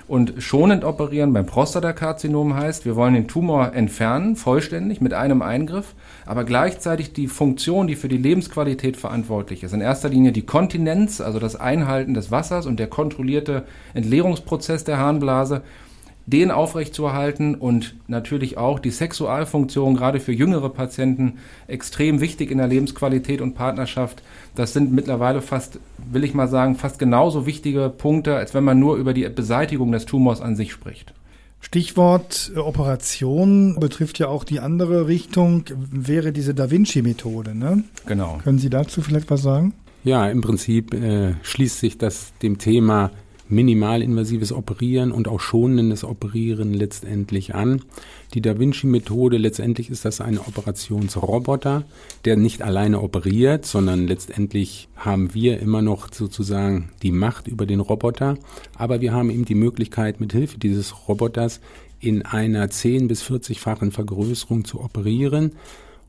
Und 0.05 0.33
schonend 0.39 0.83
operieren 0.83 1.31
beim 1.31 1.45
Prostatakarzinom 1.45 2.55
heißt, 2.55 2.85
wir 2.85 2.95
wollen 2.95 3.13
den 3.13 3.27
Tumor 3.29 3.73
entfernen, 3.73 4.35
vollständig, 4.35 4.99
mit 4.99 5.13
einem 5.13 5.41
Eingriff, 5.41 5.95
aber 6.25 6.43
gleichzeitig 6.43 7.13
die 7.13 7.27
Funktion, 7.27 7.87
die 7.87 7.95
für 7.95 8.09
die 8.09 8.17
Lebensqualität 8.17 8.97
verantwortlich 8.97 9.63
ist. 9.63 9.73
In 9.73 9.81
erster 9.81 10.09
Linie 10.09 10.33
die 10.33 10.45
Kontinenz, 10.45 11.21
also 11.21 11.39
das 11.39 11.55
Einhalten 11.55 12.13
des 12.13 12.31
Wassers 12.31 12.65
und 12.65 12.79
der 12.79 12.87
kontrollierte 12.87 13.63
Entleerungsprozess 13.93 14.83
der 14.83 14.99
Harnblase 14.99 15.63
den 16.25 16.51
aufrechtzuerhalten 16.51 17.55
und 17.55 17.95
natürlich 18.07 18.57
auch 18.57 18.79
die 18.79 18.91
Sexualfunktion 18.91 19.95
gerade 19.95 20.19
für 20.19 20.31
jüngere 20.31 20.69
Patienten 20.69 21.39
extrem 21.67 22.21
wichtig 22.21 22.49
in 22.49 22.59
der 22.59 22.67
Lebensqualität 22.67 23.41
und 23.41 23.55
Partnerschaft. 23.55 24.23
Das 24.55 24.73
sind 24.73 24.93
mittlerweile 24.93 25.41
fast, 25.41 25.79
will 26.11 26.23
ich 26.23 26.33
mal 26.33 26.47
sagen, 26.47 26.75
fast 26.75 26.97
genauso 26.97 27.45
wichtige 27.45 27.89
Punkte, 27.89 28.35
als 28.35 28.53
wenn 28.53 28.63
man 28.63 28.79
nur 28.79 28.95
über 28.95 29.13
die 29.13 29.27
Beseitigung 29.27 29.91
des 29.91 30.05
Tumors 30.05 30.39
an 30.39 30.55
sich 30.55 30.71
spricht. 30.71 31.13
Stichwort 31.59 32.51
äh, 32.55 32.59
Operation 32.59 33.79
betrifft 33.79 34.19
ja 34.19 34.27
auch 34.27 34.43
die 34.43 34.59
andere 34.59 35.07
Richtung, 35.07 35.65
wäre 35.75 36.31
diese 36.31 36.53
Da 36.53 36.69
Vinci-Methode. 36.69 37.55
Ne? 37.55 37.83
Genau. 38.05 38.39
Können 38.43 38.59
Sie 38.59 38.69
dazu 38.69 39.01
vielleicht 39.01 39.29
was 39.31 39.41
sagen? 39.41 39.73
Ja, 40.03 40.27
im 40.27 40.41
Prinzip 40.41 40.93
äh, 40.93 41.35
schließt 41.43 41.79
sich 41.79 41.97
das 41.97 42.33
dem 42.41 42.57
Thema 42.57 43.11
minimalinvasives 43.53 44.51
Operieren 44.51 45.11
und 45.11 45.27
auch 45.27 45.39
schonendes 45.39 46.03
Operieren 46.03 46.73
letztendlich 46.73 47.55
an. 47.55 47.81
Die 48.33 48.41
Da 48.41 48.59
Vinci-Methode, 48.59 49.37
letztendlich 49.37 49.89
ist 49.89 50.05
das 50.05 50.19
ein 50.21 50.39
Operationsroboter, 50.39 51.83
der 52.25 52.35
nicht 52.35 52.61
alleine 52.61 53.01
operiert, 53.01 53.65
sondern 53.65 54.07
letztendlich 54.07 54.87
haben 54.95 55.33
wir 55.33 55.59
immer 55.59 55.81
noch 55.81 56.11
sozusagen 56.11 56.89
die 57.03 57.11
Macht 57.11 57.47
über 57.47 57.65
den 57.65 57.79
Roboter. 57.79 58.37
Aber 58.75 59.01
wir 59.01 59.13
haben 59.13 59.29
eben 59.29 59.45
die 59.45 59.55
Möglichkeit, 59.55 60.19
mit 60.19 60.33
Hilfe 60.33 60.57
dieses 60.57 61.07
Roboters 61.07 61.61
in 61.99 62.23
einer 62.23 62.67
10- 62.67 63.07
bis 63.07 63.23
40-fachen 63.23 63.91
Vergrößerung 63.91 64.65
zu 64.65 64.81
operieren. 64.81 65.53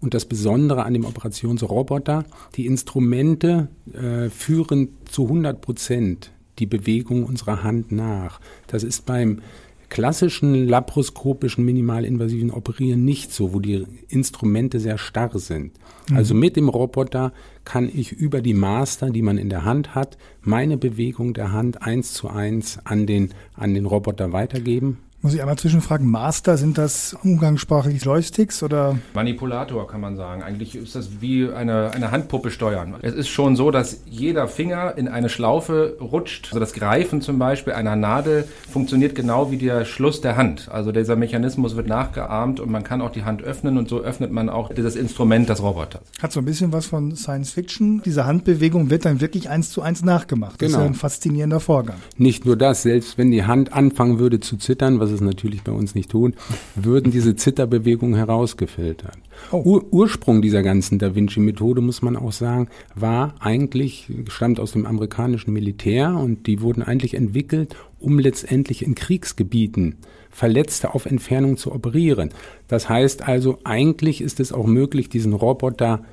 Und 0.00 0.12
das 0.12 0.26
Besondere 0.26 0.84
an 0.84 0.92
dem 0.92 1.04
Operationsroboter, 1.04 2.24
die 2.56 2.66
Instrumente 2.66 3.68
äh, 3.92 4.28
führen 4.28 4.90
zu 5.06 5.24
100 5.24 5.60
Prozent 5.60 6.30
die 6.58 6.66
Bewegung 6.66 7.24
unserer 7.24 7.62
Hand 7.62 7.92
nach. 7.92 8.40
Das 8.66 8.82
ist 8.82 9.06
beim 9.06 9.40
klassischen 9.88 10.66
laparoskopischen 10.66 11.64
minimalinvasiven 11.64 12.50
Operieren 12.50 13.04
nicht 13.04 13.32
so, 13.32 13.54
wo 13.54 13.60
die 13.60 13.84
Instrumente 14.08 14.80
sehr 14.80 14.98
starr 14.98 15.38
sind. 15.38 15.72
Mhm. 16.10 16.16
Also 16.16 16.34
mit 16.34 16.56
dem 16.56 16.68
Roboter 16.68 17.32
kann 17.64 17.88
ich 17.92 18.12
über 18.12 18.40
die 18.40 18.54
Master, 18.54 19.10
die 19.10 19.22
man 19.22 19.38
in 19.38 19.50
der 19.50 19.64
Hand 19.64 19.94
hat, 19.94 20.18
meine 20.42 20.76
Bewegung 20.76 21.32
der 21.32 21.52
Hand 21.52 21.82
eins 21.82 22.12
zu 22.12 22.28
eins 22.28 22.78
an 22.84 23.06
den, 23.06 23.30
an 23.54 23.74
den 23.74 23.86
Roboter 23.86 24.32
weitergeben. 24.32 24.98
Muss 25.24 25.32
ich 25.32 25.40
einmal 25.40 25.56
zwischenfragen, 25.56 26.06
Master, 26.06 26.58
sind 26.58 26.76
das 26.76 27.16
umgangssprachlich 27.24 28.04
Joysticks 28.04 28.62
oder? 28.62 28.98
Manipulator 29.14 29.88
kann 29.88 30.02
man 30.02 30.16
sagen. 30.16 30.42
Eigentlich 30.42 30.76
ist 30.76 30.94
das 30.94 31.22
wie 31.22 31.50
eine, 31.50 31.92
eine 31.92 32.10
Handpuppe 32.10 32.50
steuern. 32.50 32.96
Es 33.00 33.14
ist 33.14 33.28
schon 33.28 33.56
so, 33.56 33.70
dass 33.70 34.02
jeder 34.04 34.48
Finger 34.48 34.98
in 34.98 35.08
eine 35.08 35.30
Schlaufe 35.30 35.96
rutscht. 35.98 36.48
Also 36.48 36.60
das 36.60 36.74
Greifen 36.74 37.22
zum 37.22 37.38
Beispiel 37.38 37.72
einer 37.72 37.96
Nadel 37.96 38.46
funktioniert 38.70 39.14
genau 39.14 39.50
wie 39.50 39.56
der 39.56 39.86
Schluss 39.86 40.20
der 40.20 40.36
Hand. 40.36 40.68
Also 40.70 40.92
dieser 40.92 41.16
Mechanismus 41.16 41.74
wird 41.74 41.86
nachgeahmt 41.86 42.60
und 42.60 42.70
man 42.70 42.84
kann 42.84 43.00
auch 43.00 43.10
die 43.10 43.24
Hand 43.24 43.42
öffnen 43.42 43.78
und 43.78 43.88
so 43.88 44.00
öffnet 44.00 44.30
man 44.30 44.50
auch 44.50 44.74
dieses 44.74 44.94
Instrument 44.94 45.48
des 45.48 45.62
Roboters. 45.62 46.02
Hat 46.20 46.32
so 46.32 46.40
ein 46.40 46.44
bisschen 46.44 46.70
was 46.70 46.84
von 46.84 47.16
Science 47.16 47.50
Fiction. 47.50 48.02
Diese 48.04 48.26
Handbewegung 48.26 48.90
wird 48.90 49.06
dann 49.06 49.22
wirklich 49.22 49.48
eins 49.48 49.70
zu 49.70 49.80
eins 49.80 50.02
nachgemacht. 50.02 50.60
Das 50.60 50.66
genau. 50.66 50.68
ist 50.68 50.74
ja 50.74 50.78
genau. 50.80 50.90
ein 50.90 50.94
faszinierender 50.96 51.60
Vorgang. 51.60 51.96
Nicht 52.18 52.44
nur 52.44 52.58
das, 52.58 52.82
selbst 52.82 53.16
wenn 53.16 53.30
die 53.30 53.44
Hand 53.44 53.72
anfangen 53.72 54.18
würde 54.18 54.40
zu 54.40 54.58
zittern, 54.58 55.00
was 55.00 55.13
es 55.14 55.22
natürlich 55.22 55.62
bei 55.62 55.72
uns 55.72 55.94
nicht 55.94 56.10
tun, 56.10 56.34
würden 56.74 57.10
diese 57.10 57.36
Zitterbewegungen 57.36 58.16
herausgefiltert. 58.16 59.16
Oh. 59.50 59.62
Ur 59.64 59.92
Ursprung 59.92 60.42
dieser 60.42 60.62
ganzen 60.62 60.98
Da 60.98 61.14
Vinci-Methode, 61.14 61.80
muss 61.80 62.02
man 62.02 62.16
auch 62.16 62.32
sagen, 62.32 62.68
war 62.94 63.34
eigentlich, 63.40 64.12
stammt 64.28 64.60
aus 64.60 64.72
dem 64.72 64.86
amerikanischen 64.86 65.52
Militär 65.52 66.14
und 66.14 66.46
die 66.46 66.60
wurden 66.60 66.82
eigentlich 66.82 67.14
entwickelt, 67.14 67.76
um 67.98 68.18
letztendlich 68.18 68.84
in 68.84 68.94
Kriegsgebieten 68.94 69.96
Verletzte 70.30 70.94
auf 70.94 71.06
Entfernung 71.06 71.56
zu 71.56 71.72
operieren. 71.72 72.30
Das 72.66 72.88
heißt 72.88 73.26
also, 73.26 73.58
eigentlich 73.62 74.20
ist 74.20 74.40
es 74.40 74.52
auch 74.52 74.66
möglich, 74.66 75.08
diesen 75.08 75.32
Roboter 75.32 76.04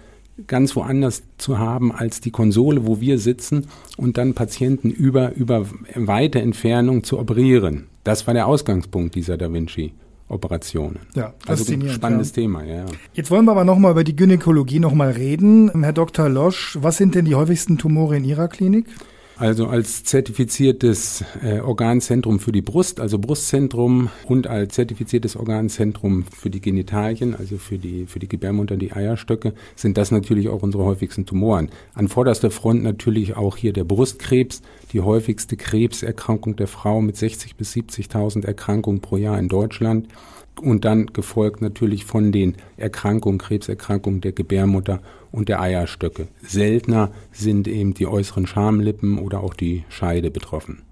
ganz 0.48 0.76
woanders 0.76 1.24
zu 1.38 1.60
haben 1.60 1.92
als 1.92 2.22
die 2.22 2.32
Konsole, 2.32 2.86
wo 2.86 3.00
wir 3.00 3.20
sitzen 3.20 3.68
und 3.98 4.18
dann 4.18 4.34
Patienten 4.34 4.90
über, 4.90 5.34
über 5.36 5.66
weite 5.96 6.42
Entfernung 6.42 7.04
zu 7.04 7.20
operieren. 7.20 7.88
Das 8.04 8.28
war 8.28 8.34
der 8.34 8.48
Ausgangspunkt 8.48 9.16
dieser 9.16 9.38
Da 9.38 9.52
Vinci. 9.52 9.94
Operationen. 10.32 11.00
Ja, 11.14 11.34
also 11.46 11.72
ein 11.74 11.90
spannendes 11.90 12.30
ja. 12.30 12.36
Thema, 12.36 12.64
ja. 12.64 12.86
Jetzt 13.14 13.32
wollen 13.32 13.44
wir 13.44 13.52
aber 13.52 13.66
nochmal 13.66 13.92
über 13.92 14.06
die 14.06 14.16
Gynäkologie 14.16 14.80
nochmal 14.80 15.12
reden. 15.12 15.84
Herr 15.84 15.92
Dr. 15.92 16.30
Losch, 16.30 16.78
was 16.82 16.96
sind 16.96 17.16
denn 17.16 17.26
die 17.26 17.36
häufigsten 17.36 17.78
Tumore 17.78 18.16
in 18.16 18.24
Ihrer 18.24 18.48
Klinik? 18.48 18.86
Also 19.38 19.68
als 19.68 20.04
zertifiziertes 20.04 21.24
äh, 21.44 21.60
Organzentrum 21.60 22.40
für 22.40 22.52
die 22.52 22.62
Brust, 22.62 23.00
also 23.00 23.18
Brustzentrum 23.18 24.10
und 24.28 24.48
als 24.48 24.76
zertifiziertes 24.76 25.36
Organzentrum 25.36 26.26
für 26.26 26.50
die 26.50 26.62
Genitalien, 26.62 27.36
also 27.36 27.58
für 27.58 27.78
die, 27.78 28.06
für 28.06 28.20
die 28.20 28.28
Gebärmutter, 28.28 28.78
die 28.78 28.92
Eierstöcke, 28.92 29.54
sind 29.76 29.98
das 29.98 30.12
natürlich 30.12 30.50
auch 30.50 30.62
unsere 30.62 30.84
häufigsten 30.84 31.26
Tumoren. 31.26 31.70
An 31.96 32.08
vorderster 32.08 32.52
Front 32.52 32.84
natürlich 32.84 33.36
auch 33.36 33.58
hier 33.58 33.74
der 33.74 33.84
Brustkrebs, 33.84 34.62
die 34.94 35.02
häufigste 35.02 35.58
Krebserkrankung 35.58 36.56
der 36.56 36.68
Frau 36.68 37.02
mit 37.02 37.18
60 37.18 37.56
bis 37.56 37.74
70.000 37.74 38.46
Erkrankungen 38.46 39.02
pro 39.02 39.18
Jahr 39.18 39.40
in 39.40 39.48
Deutschland 39.48 40.08
und 40.62 40.86
dann 40.86 41.08
gefolgt 41.08 41.62
natürlich 41.62 42.06
von 42.06 42.32
den 42.32 42.56
Erkrankungen, 42.78 43.40
Krebserkrankungen 43.40 44.22
der 44.22 44.32
Gebärmutter 44.32 45.02
und 45.32 45.50
der 45.50 45.62
Eierstöcke. 45.62 46.28
Seltener 46.42 47.12
sind 47.32 47.68
eben 47.68 47.94
die 47.94 48.08
äußeren 48.08 48.48
Schamlippen 48.48 49.18
oder 49.18 49.42
auch 49.42 49.54
die 49.54 49.84
Scheide 49.90 50.32
betroffen. 50.32 50.84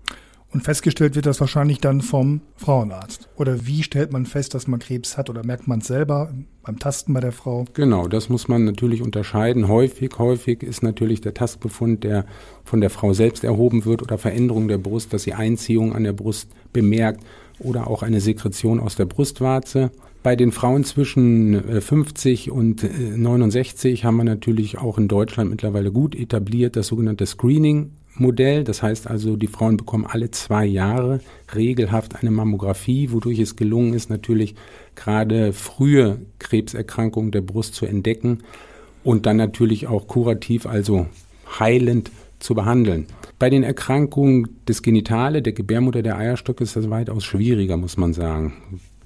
Und 0.51 0.63
festgestellt 0.63 1.15
wird 1.15 1.27
das 1.27 1.39
wahrscheinlich 1.39 1.79
dann 1.79 2.01
vom 2.01 2.41
Frauenarzt. 2.56 3.29
Oder 3.36 3.68
wie 3.68 3.84
stellt 3.84 4.12
man 4.12 4.25
fest, 4.25 4.56
dass 4.56 4.68
man 4.68 4.79
Krebs 4.79 5.15
hat? 5.15 5.29
Oder 5.29 5.46
merkt 5.46 5.68
man 5.68 5.79
es 5.79 5.88
selber 5.88 6.34
beim 6.63 6.79
Tasten 6.79 7.13
bei 7.13 7.20
der 7.20 7.32
Frau? 7.32 7.65
Genau, 7.75 8.08
das 8.08 8.29
muss 8.29 8.48
man 8.48 8.65
natürlich 8.65 9.03
unterscheiden. 9.03 9.68
Häufig, 9.68 10.18
häufig 10.18 10.63
ist 10.63 10.82
natürlich 10.82 11.22
der 11.22 11.36
Tastbefund, 11.36 12.03
der 12.03 12.25
von 12.63 12.82
der 12.82 12.89
Frau 12.89 13.13
selbst 13.13 13.44
erhoben 13.44 13.86
wird 13.86 14.01
oder 14.01 14.18
Veränderung 14.18 14.68
der 14.68 14.79
Brust, 14.79 15.13
dass 15.13 15.24
sie 15.24 15.34
Einziehung 15.34 15.94
an 15.94 16.03
der 16.03 16.13
Brust 16.13 16.50
bemerkt 16.74 17.24
oder 17.60 17.88
auch 17.88 18.01
eine 18.01 18.20
Sekretion 18.20 18.79
aus 18.79 18.96
der 18.96 19.06
Brustwarze. 19.06 19.91
Bei 20.24 20.36
den 20.36 20.51
Frauen 20.51 20.84
zwischen 20.84 21.82
50 21.82 22.48
äh, 22.48 22.51
und 22.51 22.84
69 22.84 24.01
äh, 24.01 24.03
haben 24.03 24.18
wir 24.18 24.24
natürlich 24.24 24.79
auch 24.79 24.98
in 24.98 25.08
Deutschland 25.08 25.51
mittlerweile 25.51 25.91
gut 25.91 26.15
etabliert 26.15 26.75
das 26.75 26.88
sogenannte 26.88 27.25
Screening 27.27 27.91
Modell. 28.19 28.63
Das 28.63 28.83
heißt 28.83 29.07
also, 29.07 29.35
die 29.35 29.47
Frauen 29.47 29.77
bekommen 29.77 30.05
alle 30.05 30.31
zwei 30.31 30.65
Jahre 30.65 31.19
regelhaft 31.55 32.15
eine 32.15 32.31
Mammographie, 32.31 33.11
wodurch 33.11 33.39
es 33.39 33.55
gelungen 33.55 33.93
ist, 33.93 34.09
natürlich 34.09 34.55
gerade 34.95 35.53
frühe 35.53 36.19
Krebserkrankungen 36.39 37.31
der 37.31 37.41
Brust 37.41 37.75
zu 37.75 37.85
entdecken 37.85 38.39
und 39.03 39.25
dann 39.25 39.38
natürlich 39.38 39.88
auch 39.88 40.07
kurativ, 40.07 40.65
also 40.65 41.07
heilend 41.59 42.11
zu 42.39 42.55
behandeln. 42.55 43.07
Bei 43.38 43.49
den 43.49 43.63
Erkrankungen 43.63 44.47
des 44.67 44.81
Genitale, 44.81 45.41
der 45.41 45.53
Gebärmutter, 45.53 46.01
der 46.01 46.17
Eierstöcke 46.17 46.63
ist 46.63 46.75
das 46.75 46.89
weitaus 46.89 47.23
schwieriger, 47.23 47.77
muss 47.77 47.97
man 47.97 48.13
sagen. 48.13 48.53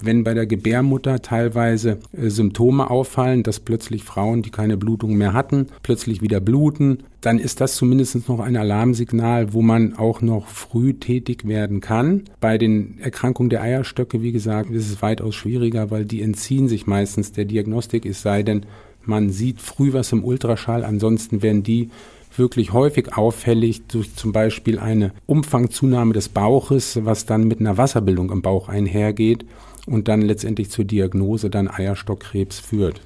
Wenn 0.06 0.26
bei 0.26 0.34
der 0.34 0.46
Gebärmutter 0.46 1.22
teilweise 1.22 2.00
äh, 2.12 2.30
Symptome 2.30 2.90
auffallen, 2.90 3.42
dass 3.42 3.62
plötzlich 3.62 4.04
Frauen, 4.04 4.42
die 4.42 4.50
keine 4.50 4.76
Blutung 4.76 5.16
mehr 5.16 5.32
hatten, 5.32 5.68
plötzlich 5.82 6.22
wieder 6.22 6.42
bluten, 6.42 7.04
dann 7.22 7.40
ist 7.40 7.62
das 7.62 7.78
zumindest 7.78 8.28
noch 8.28 8.42
ein 8.42 8.58
Alarmsignal, 8.58 9.54
wo 9.54 9.62
man 9.62 9.94
auch 9.96 10.22
noch 10.22 10.48
früh 10.48 10.94
tätig 10.94 11.48
werden 11.48 11.80
kann. 11.80 12.24
Bei 12.42 12.58
den 12.58 12.98
Erkrankungen 13.00 13.50
der 13.50 13.62
Eierstöcke, 13.62 14.22
wie 14.22 14.34
gesagt, 14.34 14.72
ist 14.72 14.92
es 14.92 15.02
weitaus 15.02 15.36
schwieriger, 15.36 15.90
weil 15.90 16.04
die 16.04 16.22
entziehen 16.22 16.68
sich 16.68 16.86
meistens 16.86 17.32
der 17.32 17.46
Diagnostik, 17.46 18.06
es 18.06 18.22
sei 18.22 18.44
denn, 18.44 18.66
man 19.06 19.30
sieht 19.30 19.62
früh 19.62 19.94
was 19.94 20.12
im 20.12 20.26
Ultraschall, 20.26 20.84
ansonsten 20.84 21.42
werden 21.42 21.64
die 21.64 21.90
wirklich 22.36 22.74
häufig 22.74 23.16
auffällig 23.16 23.88
durch 23.88 24.16
zum 24.16 24.34
Beispiel 24.34 24.80
eine 24.80 25.14
Umfangzunahme 25.28 26.14
des 26.14 26.28
Bauches, 26.28 27.00
was 27.06 27.26
dann 27.26 27.48
mit 27.48 27.62
einer 27.62 27.78
Wasserbildung 27.78 28.32
im 28.32 28.42
Bauch 28.42 28.68
einhergeht 28.68 29.46
und 29.86 30.08
dann 30.08 30.22
letztendlich 30.22 30.70
zur 30.70 30.86
Diagnose 30.86 31.50
dann 31.50 31.70
Eierstockkrebs 31.70 32.60
führt. 32.60 33.02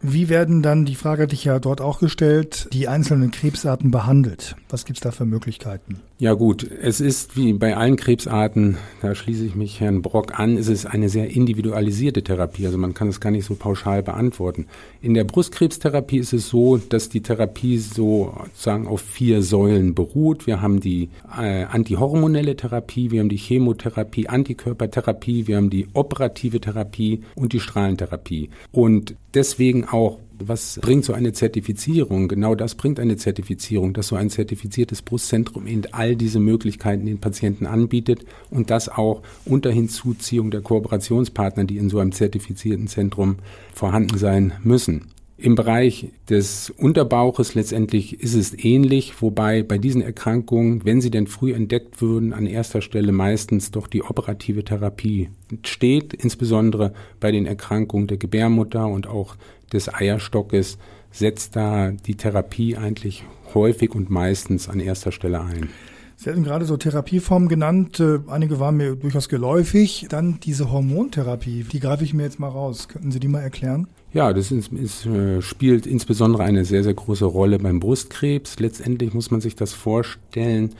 Wie 0.00 0.28
werden 0.28 0.62
dann, 0.62 0.84
die 0.84 0.94
Frage 0.94 1.24
hatte 1.24 1.34
ich 1.34 1.44
ja 1.44 1.58
dort 1.58 1.80
auch 1.80 1.98
gestellt, 1.98 2.68
die 2.72 2.86
einzelnen 2.86 3.32
Krebsarten 3.32 3.90
behandelt? 3.90 4.54
Was 4.68 4.84
gibt 4.84 4.98
es 4.98 5.02
da 5.02 5.10
für 5.10 5.24
Möglichkeiten? 5.24 6.00
Ja 6.20 6.34
gut, 6.34 6.68
es 6.68 7.00
ist 7.00 7.36
wie 7.36 7.52
bei 7.52 7.76
allen 7.76 7.94
Krebsarten, 7.94 8.76
da 9.00 9.14
schließe 9.14 9.44
ich 9.44 9.54
mich 9.54 9.78
Herrn 9.78 10.02
Brock 10.02 10.36
an, 10.36 10.56
es 10.56 10.66
ist 10.66 10.84
eine 10.84 11.08
sehr 11.08 11.30
individualisierte 11.30 12.24
Therapie. 12.24 12.66
Also 12.66 12.76
man 12.76 12.92
kann 12.92 13.06
es 13.06 13.20
gar 13.20 13.30
nicht 13.30 13.44
so 13.44 13.54
pauschal 13.54 14.02
beantworten. 14.02 14.66
In 15.00 15.14
der 15.14 15.22
Brustkrebstherapie 15.22 16.18
ist 16.18 16.32
es 16.32 16.48
so, 16.48 16.76
dass 16.76 17.08
die 17.08 17.20
Therapie 17.20 17.78
sozusagen 17.78 18.88
auf 18.88 19.00
vier 19.00 19.42
Säulen 19.42 19.94
beruht. 19.94 20.48
Wir 20.48 20.60
haben 20.60 20.80
die 20.80 21.08
äh, 21.40 21.62
antihormonelle 21.62 22.56
Therapie, 22.56 23.12
wir 23.12 23.20
haben 23.20 23.28
die 23.28 23.36
Chemotherapie, 23.36 24.28
Antikörpertherapie, 24.28 25.46
wir 25.46 25.56
haben 25.56 25.70
die 25.70 25.86
operative 25.92 26.60
Therapie 26.60 27.22
und 27.36 27.52
die 27.52 27.60
Strahlentherapie. 27.60 28.50
Und 28.72 29.14
deswegen 29.34 29.84
auch 29.84 30.18
was 30.44 30.78
bringt 30.80 31.04
so 31.04 31.12
eine 31.12 31.32
Zertifizierung? 31.32 32.28
Genau 32.28 32.54
das 32.54 32.74
bringt 32.74 33.00
eine 33.00 33.16
Zertifizierung, 33.16 33.92
dass 33.92 34.08
so 34.08 34.16
ein 34.16 34.30
zertifiziertes 34.30 35.02
Brustzentrum 35.02 35.66
eben 35.66 35.82
all 35.92 36.16
diese 36.16 36.40
Möglichkeiten 36.40 37.06
den 37.06 37.18
Patienten 37.18 37.66
anbietet 37.66 38.24
und 38.50 38.70
das 38.70 38.88
auch 38.88 39.22
unter 39.44 39.70
Hinzuziehung 39.70 40.50
der 40.50 40.60
Kooperationspartner, 40.60 41.64
die 41.64 41.78
in 41.78 41.90
so 41.90 41.98
einem 41.98 42.12
zertifizierten 42.12 42.88
Zentrum 42.88 43.36
vorhanden 43.74 44.18
sein 44.18 44.52
müssen. 44.62 45.06
Im 45.40 45.54
Bereich 45.54 46.10
des 46.28 46.68
Unterbauches 46.70 47.54
letztendlich 47.54 48.20
ist 48.20 48.34
es 48.34 48.58
ähnlich, 48.58 49.22
wobei 49.22 49.62
bei 49.62 49.78
diesen 49.78 50.02
Erkrankungen, 50.02 50.84
wenn 50.84 51.00
sie 51.00 51.12
denn 51.12 51.28
früh 51.28 51.52
entdeckt 51.52 52.02
würden, 52.02 52.32
an 52.32 52.44
erster 52.44 52.82
Stelle 52.82 53.12
meistens 53.12 53.70
doch 53.70 53.86
die 53.86 54.02
operative 54.02 54.64
Therapie 54.64 55.28
steht, 55.64 56.12
insbesondere 56.12 56.92
bei 57.20 57.30
den 57.30 57.46
Erkrankungen 57.46 58.08
der 58.08 58.16
Gebärmutter 58.16 58.88
und 58.88 59.06
auch 59.06 59.36
des 59.72 59.94
Eierstockes 59.94 60.76
setzt 61.12 61.54
da 61.54 61.92
die 61.92 62.16
Therapie 62.16 62.76
eigentlich 62.76 63.22
häufig 63.54 63.94
und 63.94 64.10
meistens 64.10 64.68
an 64.68 64.80
erster 64.80 65.12
Stelle 65.12 65.40
ein. 65.40 65.68
Sie 66.16 66.30
hatten 66.30 66.42
gerade 66.42 66.64
so 66.64 66.76
Therapieformen 66.76 67.48
genannt. 67.48 68.00
Äh, 68.00 68.18
einige 68.26 68.58
waren 68.58 68.76
mir 68.76 68.96
durchaus 68.96 69.28
geläufig. 69.28 70.06
Dann 70.08 70.40
diese 70.40 70.72
Hormontherapie, 70.72 71.62
die 71.62 71.78
greife 71.78 72.02
ich 72.02 72.12
mir 72.12 72.24
jetzt 72.24 72.40
mal 72.40 72.48
raus. 72.48 72.88
Könnten 72.88 73.12
Sie 73.12 73.20
die 73.20 73.28
mal 73.28 73.40
erklären? 73.40 73.86
Ja, 74.14 74.32
das 74.32 74.50
ist, 74.50 74.72
ist, 74.72 75.06
äh, 75.06 75.42
spielt 75.42 75.86
insbesondere 75.86 76.44
eine 76.44 76.64
sehr, 76.64 76.82
sehr 76.82 76.94
große 76.94 77.26
Rolle 77.26 77.58
beim 77.58 77.78
Brustkrebs. 77.78 78.58
Letztendlich 78.58 79.12
muss 79.12 79.30
man 79.30 79.42
sich 79.42 79.54
das 79.54 79.74
vorstellen, 79.74 80.70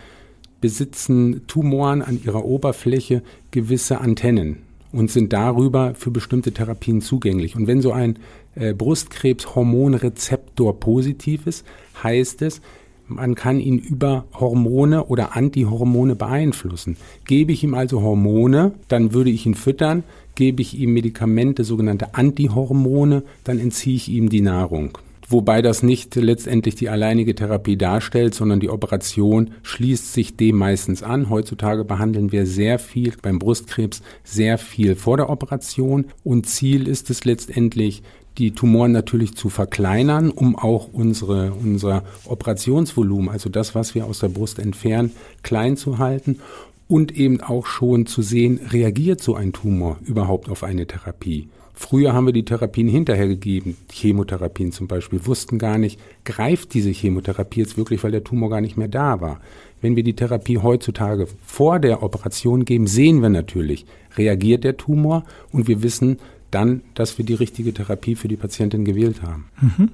besitzen 0.61 1.47
Tumoren 1.47 2.03
an 2.03 2.21
ihrer 2.25 2.45
Oberfläche 2.45 3.23
gewisse 3.51 4.01
Antennen 4.01 4.59
und 4.93 5.11
sind 5.11 5.33
darüber 5.33 5.95
für 5.95 6.11
bestimmte 6.11 6.53
Therapien 6.53 7.03
zugänglich. 7.03 7.55
Und 7.55 7.67
wenn 7.67 7.83
so 7.83 7.93
ein 7.93 8.19
äh, 8.55 8.73
Brustkrebshormonrezeptor 8.73 10.81
positiv 10.81 11.47
ist, 11.47 11.67
heißt 12.03 12.43
es, 12.43 12.61
man 13.07 13.35
kann 13.35 13.59
ihn 13.59 13.79
über 13.79 14.27
Hormone 14.35 15.05
oder 15.05 15.35
Antihormone 15.35 16.15
beeinflussen. 16.15 16.99
Gebe 17.27 17.53
ich 17.53 17.65
ihm 17.65 17.75
also 17.75 18.03
Hormone, 18.03 18.73
dann 18.89 19.15
würde 19.15 19.31
ich 19.31 19.47
ihn 19.47 19.55
füttern. 19.55 20.05
Gebe 20.39 20.63
ich 20.63 20.79
ihm 20.79 20.93
Medikamente, 20.93 21.65
sogenannte 21.65 22.15
Antihormone, 22.15 23.25
dann 23.43 23.59
entziehe 23.59 23.97
ich 23.97 24.09
ihm 24.09 24.29
die 24.29 24.41
Nahrung. 24.41 24.97
Wobei 25.29 25.63
das 25.63 25.83
nicht 25.83 26.15
letztendlich 26.15 26.77
die 26.77 26.89
alleinige 26.89 27.35
Therapie 27.35 27.77
darstellt, 27.77 28.37
sondern 28.37 28.61
die 28.61 28.71
Operation 28.71 29.51
schließt 29.65 30.13
sich 30.13 30.37
dem 30.37 30.55
meistens 30.55 31.03
an. 31.03 31.29
Heutzutage 31.29 31.85
behandeln 31.85 32.31
wir 32.31 32.47
sehr 32.47 32.79
viel 32.79 33.15
beim 33.21 33.41
Brustkrebs, 33.41 34.01
sehr 34.23 34.59
viel 34.59 34.95
vor 34.95 35.17
der 35.17 35.29
Operation 35.29 36.05
und 36.23 36.47
Ziel 36.47 36.87
ist 36.87 37.11
es 37.11 37.25
letztendlich, 37.25 38.05
die 38.39 38.53
Tumoren 38.53 38.93
natürlich 38.93 39.35
zu 39.35 39.49
verkleinern, 39.49 40.31
um 40.31 40.55
auch 40.55 40.89
unsere, 40.93 41.53
unser 41.53 42.05
Operationsvolumen, 42.27 43.29
also 43.29 43.51
das, 43.51 43.75
was 43.75 43.97
wir 43.97 44.07
aus 44.07 44.21
der 44.21 44.29
Brust 44.29 44.61
entfernen, 44.61 45.11
klein 45.43 45.77
zu 45.77 45.99
halten 45.99 46.39
und 46.89 47.17
eben 47.17 47.41
auch 47.41 47.67
schon 47.67 48.07
zu 48.07 48.23
sehen, 48.23 48.61
reagiert 48.71 49.23
so 49.23 49.35
ein 49.35 49.53
Tumor 49.53 49.99
überhaupt 50.05 50.49
auf 50.49 50.65
eine 50.65 50.87
Therapie. 50.87 51.49
Früher 51.75 52.13
haben 52.13 52.27
wir 52.27 52.33
die 52.33 52.45
Therapien 52.45 52.89
hinterher 52.89 53.29
gegeben, 53.29 53.77
Chemotherapien 53.93 54.73
zum 54.73 54.89
Beispiel, 54.89 55.25
wussten 55.27 55.61
gar 55.61 55.79
nicht, 55.79 56.01
greift 56.25 56.75
diese 56.75 56.91
Chemotherapie 56.91 57.61
jetzt 57.61 57.77
wirklich, 57.77 58.03
weil 58.03 58.11
der 58.11 58.25
Tumor 58.25 58.51
gar 58.51 58.61
nicht 58.61 58.77
mehr 58.77 58.89
da 58.89 59.21
war. 59.21 59.41
Wenn 59.81 59.95
wir 59.95 60.03
die 60.03 60.17
Therapie 60.17 60.59
heutzutage 60.59 61.29
vor 61.47 61.79
der 61.79 62.03
Operation 62.03 62.65
geben, 62.65 62.89
sehen 62.89 63.23
wir 63.23 63.29
natürlich, 63.29 63.87
reagiert 64.17 64.65
der 64.65 64.77
Tumor 64.77 65.25
und 65.53 65.69
wir 65.69 65.83
wissen, 65.83 66.19
dann, 66.51 66.83
dass 66.95 67.17
wir 67.17 67.25
die 67.25 67.35
richtige 67.35 67.73
Therapie 67.73 68.17
für 68.17 68.27
die 68.27 68.37
Patientin 68.37 68.85
gewählt 68.85 69.23
haben. 69.23 69.49
Mhm. 69.61 69.91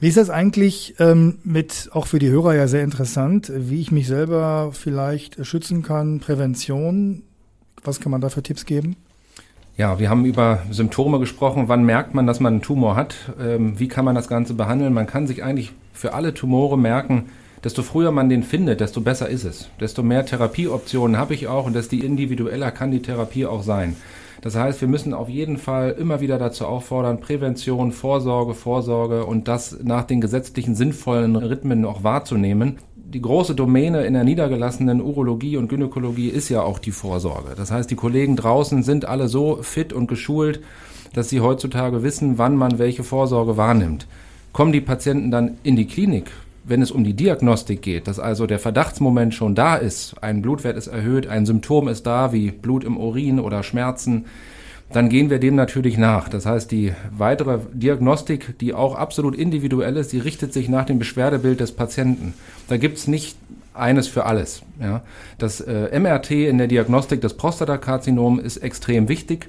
Wie 0.00 0.08
ist 0.08 0.16
das 0.16 0.30
eigentlich 0.30 0.94
ähm, 0.98 1.38
mit, 1.44 1.90
auch 1.92 2.06
für 2.06 2.18
die 2.18 2.30
Hörer 2.30 2.54
ja 2.54 2.66
sehr 2.68 2.82
interessant, 2.82 3.52
wie 3.54 3.82
ich 3.82 3.92
mich 3.92 4.06
selber 4.06 4.70
vielleicht 4.72 5.44
schützen 5.44 5.82
kann, 5.82 6.20
Prävention? 6.20 7.22
Was 7.84 8.00
kann 8.00 8.10
man 8.10 8.22
da 8.22 8.30
für 8.30 8.42
Tipps 8.42 8.64
geben? 8.64 8.96
Ja, 9.76 9.98
wir 9.98 10.08
haben 10.08 10.24
über 10.24 10.62
Symptome 10.70 11.18
gesprochen. 11.18 11.64
Wann 11.68 11.84
merkt 11.84 12.14
man, 12.14 12.26
dass 12.26 12.40
man 12.40 12.54
einen 12.54 12.62
Tumor 12.62 12.96
hat? 12.96 13.14
Ähm, 13.38 13.78
wie 13.78 13.88
kann 13.88 14.06
man 14.06 14.14
das 14.14 14.28
Ganze 14.28 14.54
behandeln? 14.54 14.94
Man 14.94 15.06
kann 15.06 15.26
sich 15.26 15.44
eigentlich 15.44 15.72
für 15.92 16.14
alle 16.14 16.32
Tumore 16.32 16.78
merken, 16.78 17.26
desto 17.62 17.82
früher 17.82 18.10
man 18.10 18.30
den 18.30 18.42
findet, 18.42 18.80
desto 18.80 19.02
besser 19.02 19.28
ist 19.28 19.44
es. 19.44 19.68
Desto 19.80 20.02
mehr 20.02 20.24
Therapieoptionen 20.24 21.18
habe 21.18 21.34
ich 21.34 21.46
auch 21.46 21.66
und 21.66 21.74
desto 21.74 21.96
individueller 21.96 22.70
kann 22.70 22.90
die 22.90 23.02
Therapie 23.02 23.44
auch 23.44 23.62
sein. 23.62 23.96
Das 24.40 24.56
heißt, 24.56 24.80
wir 24.80 24.88
müssen 24.88 25.12
auf 25.12 25.28
jeden 25.28 25.58
Fall 25.58 25.90
immer 25.98 26.20
wieder 26.20 26.38
dazu 26.38 26.66
auffordern, 26.66 27.20
Prävention, 27.20 27.92
Vorsorge, 27.92 28.54
Vorsorge 28.54 29.26
und 29.26 29.48
das 29.48 29.78
nach 29.82 30.04
den 30.04 30.20
gesetzlichen 30.20 30.74
sinnvollen 30.74 31.36
Rhythmen 31.36 31.84
auch 31.84 32.02
wahrzunehmen. 32.02 32.78
Die 32.96 33.20
große 33.20 33.54
Domäne 33.54 34.04
in 34.06 34.14
der 34.14 34.24
niedergelassenen 34.24 35.02
Urologie 35.02 35.56
und 35.56 35.68
Gynäkologie 35.68 36.28
ist 36.28 36.48
ja 36.48 36.62
auch 36.62 36.78
die 36.78 36.92
Vorsorge. 36.92 37.54
Das 37.56 37.70
heißt, 37.70 37.90
die 37.90 37.96
Kollegen 37.96 38.36
draußen 38.36 38.82
sind 38.82 39.04
alle 39.04 39.28
so 39.28 39.58
fit 39.62 39.92
und 39.92 40.06
geschult, 40.06 40.60
dass 41.12 41.28
sie 41.28 41.40
heutzutage 41.40 42.02
wissen, 42.02 42.38
wann 42.38 42.56
man 42.56 42.78
welche 42.78 43.02
Vorsorge 43.02 43.56
wahrnimmt. 43.56 44.06
Kommen 44.52 44.72
die 44.72 44.80
Patienten 44.80 45.30
dann 45.30 45.58
in 45.64 45.76
die 45.76 45.86
Klinik, 45.86 46.30
wenn 46.70 46.82
es 46.82 46.92
um 46.92 47.04
die 47.04 47.14
Diagnostik 47.14 47.82
geht, 47.82 48.06
dass 48.06 48.18
also 48.20 48.46
der 48.46 48.60
Verdachtsmoment 48.60 49.34
schon 49.34 49.54
da 49.54 49.74
ist, 49.76 50.14
ein 50.22 50.40
Blutwert 50.40 50.76
ist 50.76 50.86
erhöht, 50.86 51.26
ein 51.26 51.44
Symptom 51.44 51.88
ist 51.88 52.06
da, 52.06 52.32
wie 52.32 52.52
Blut 52.52 52.84
im 52.84 52.96
Urin 52.96 53.40
oder 53.40 53.62
Schmerzen, 53.62 54.26
dann 54.92 55.08
gehen 55.08 55.30
wir 55.30 55.40
dem 55.40 55.56
natürlich 55.56 55.98
nach. 55.98 56.28
Das 56.28 56.46
heißt, 56.46 56.70
die 56.70 56.92
weitere 57.10 57.58
Diagnostik, 57.72 58.58
die 58.58 58.72
auch 58.72 58.94
absolut 58.94 59.36
individuell 59.36 59.96
ist, 59.96 60.12
die 60.12 60.18
richtet 60.18 60.52
sich 60.52 60.68
nach 60.68 60.84
dem 60.84 60.98
Beschwerdebild 60.98 61.60
des 61.60 61.72
Patienten. 61.72 62.34
Da 62.68 62.76
gibt's 62.76 63.06
nicht 63.06 63.36
eines 63.74 64.08
für 64.08 64.26
alles. 64.26 64.62
Ja. 64.80 65.02
Das 65.38 65.60
äh, 65.60 65.98
MRT 65.98 66.30
in 66.30 66.58
der 66.58 66.66
Diagnostik 66.68 67.20
des 67.20 67.34
Prostatakarzinoms 67.34 68.42
ist 68.42 68.58
extrem 68.58 69.08
wichtig. 69.08 69.48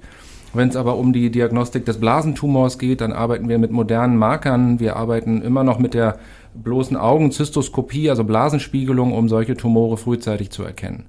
Wenn 0.54 0.70
es 0.70 0.76
aber 0.76 0.98
um 0.98 1.14
die 1.14 1.30
Diagnostik 1.30 1.86
des 1.86 2.00
Blasentumors 2.00 2.78
geht, 2.78 3.02
dann 3.02 3.14
arbeiten 3.14 3.48
wir 3.48 3.58
mit 3.58 3.72
modernen 3.72 4.18
Markern. 4.18 4.80
Wir 4.80 4.96
arbeiten 4.96 5.42
immer 5.42 5.64
noch 5.64 5.80
mit 5.80 5.94
der 5.94 6.20
bloßen 6.54 6.98
Augenzystoskopie, 6.98 8.10
also 8.10 8.24
Blasenspiegelung, 8.24 9.14
um 9.14 9.30
solche 9.30 9.56
Tumore 9.56 9.98
frühzeitig 9.98 10.50
zu 10.52 10.64
erkennen. 10.64 11.06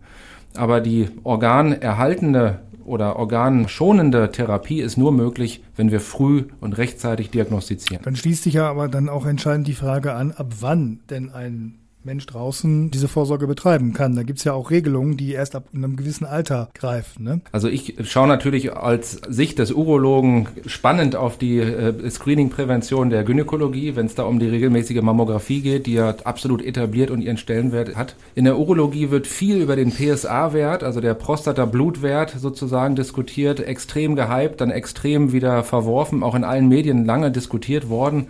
Aber 0.54 0.80
die 0.80 1.08
organerhaltende 1.24 2.60
oder 2.84 3.16
organschonende 3.16 4.30
Therapie 4.32 4.80
ist 4.80 4.96
nur 4.96 5.12
möglich, 5.12 5.62
wenn 5.76 5.90
wir 5.90 6.00
früh 6.00 6.44
und 6.60 6.78
rechtzeitig 6.78 7.30
diagnostizieren. 7.30 8.02
Dann 8.04 8.16
schließt 8.16 8.42
sich 8.42 8.54
ja 8.54 8.68
aber 8.68 8.88
dann 8.88 9.08
auch 9.08 9.26
entscheidend 9.26 9.66
die 9.66 9.74
Frage 9.74 10.14
an, 10.14 10.32
ab 10.32 10.54
wann 10.60 11.00
denn 11.08 11.30
ein 11.30 11.78
Mensch 12.04 12.26
draußen 12.26 12.90
diese 12.90 13.08
Vorsorge 13.08 13.46
betreiben 13.46 13.92
kann. 13.92 14.16
Da 14.16 14.22
gibt's 14.22 14.44
ja 14.44 14.52
auch 14.52 14.70
Regelungen, 14.70 15.16
die 15.16 15.32
erst 15.32 15.54
ab 15.54 15.66
einem 15.74 15.96
gewissen 15.96 16.24
Alter 16.24 16.70
greifen. 16.74 17.24
Ne? 17.24 17.40
Also 17.52 17.68
ich 17.68 17.94
schaue 18.04 18.28
natürlich 18.28 18.76
als 18.76 19.20
Sicht 19.28 19.58
des 19.58 19.72
Urologen 19.72 20.48
spannend 20.66 21.16
auf 21.16 21.38
die 21.38 21.58
äh, 21.58 22.10
Screening-Prävention 22.10 23.10
der 23.10 23.24
Gynäkologie, 23.24 23.96
wenn 23.96 24.06
es 24.06 24.14
da 24.14 24.24
um 24.24 24.38
die 24.38 24.48
regelmäßige 24.48 25.02
Mammographie 25.02 25.60
geht, 25.60 25.86
die 25.86 25.94
ja 25.94 26.14
absolut 26.24 26.64
etabliert 26.64 27.10
und 27.10 27.22
ihren 27.22 27.36
Stellenwert 27.36 27.96
hat. 27.96 28.16
In 28.34 28.44
der 28.44 28.58
Urologie 28.58 29.10
wird 29.10 29.26
viel 29.26 29.60
über 29.60 29.76
den 29.76 29.92
PSA-Wert, 29.92 30.82
also 30.82 31.00
der 31.00 31.14
Prostata-Blutwert 31.14 32.30
sozusagen 32.38 32.96
diskutiert, 32.96 33.60
extrem 33.60 34.16
gehypt, 34.16 34.60
dann 34.60 34.70
extrem 34.70 35.32
wieder 35.32 35.62
verworfen, 35.62 36.22
auch 36.22 36.34
in 36.34 36.44
allen 36.44 36.68
Medien 36.68 37.04
lange 37.04 37.30
diskutiert 37.30 37.88
worden. 37.88 38.26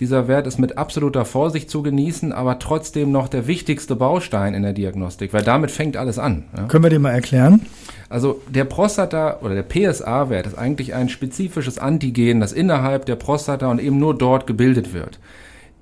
Dieser 0.00 0.28
Wert 0.28 0.46
ist 0.46 0.58
mit 0.58 0.78
absoluter 0.78 1.26
Vorsicht 1.26 1.68
zu 1.68 1.82
genießen, 1.82 2.32
aber 2.32 2.58
trotzdem 2.58 3.12
noch 3.12 3.28
der 3.28 3.46
wichtigste 3.46 3.96
Baustein 3.96 4.54
in 4.54 4.62
der 4.62 4.72
Diagnostik, 4.72 5.34
weil 5.34 5.44
damit 5.44 5.70
fängt 5.70 5.98
alles 5.98 6.18
an. 6.18 6.44
Ja? 6.56 6.64
Können 6.64 6.84
wir 6.84 6.90
den 6.90 7.02
mal 7.02 7.12
erklären? 7.12 7.60
Also 8.08 8.40
der 8.48 8.64
Prostata 8.64 9.40
oder 9.42 9.54
der 9.54 9.62
PSA-Wert 9.62 10.46
ist 10.46 10.58
eigentlich 10.58 10.94
ein 10.94 11.10
spezifisches 11.10 11.78
Antigen, 11.78 12.40
das 12.40 12.52
innerhalb 12.54 13.04
der 13.04 13.16
Prostata 13.16 13.70
und 13.70 13.78
eben 13.78 13.98
nur 13.98 14.16
dort 14.16 14.46
gebildet 14.46 14.94
wird. 14.94 15.20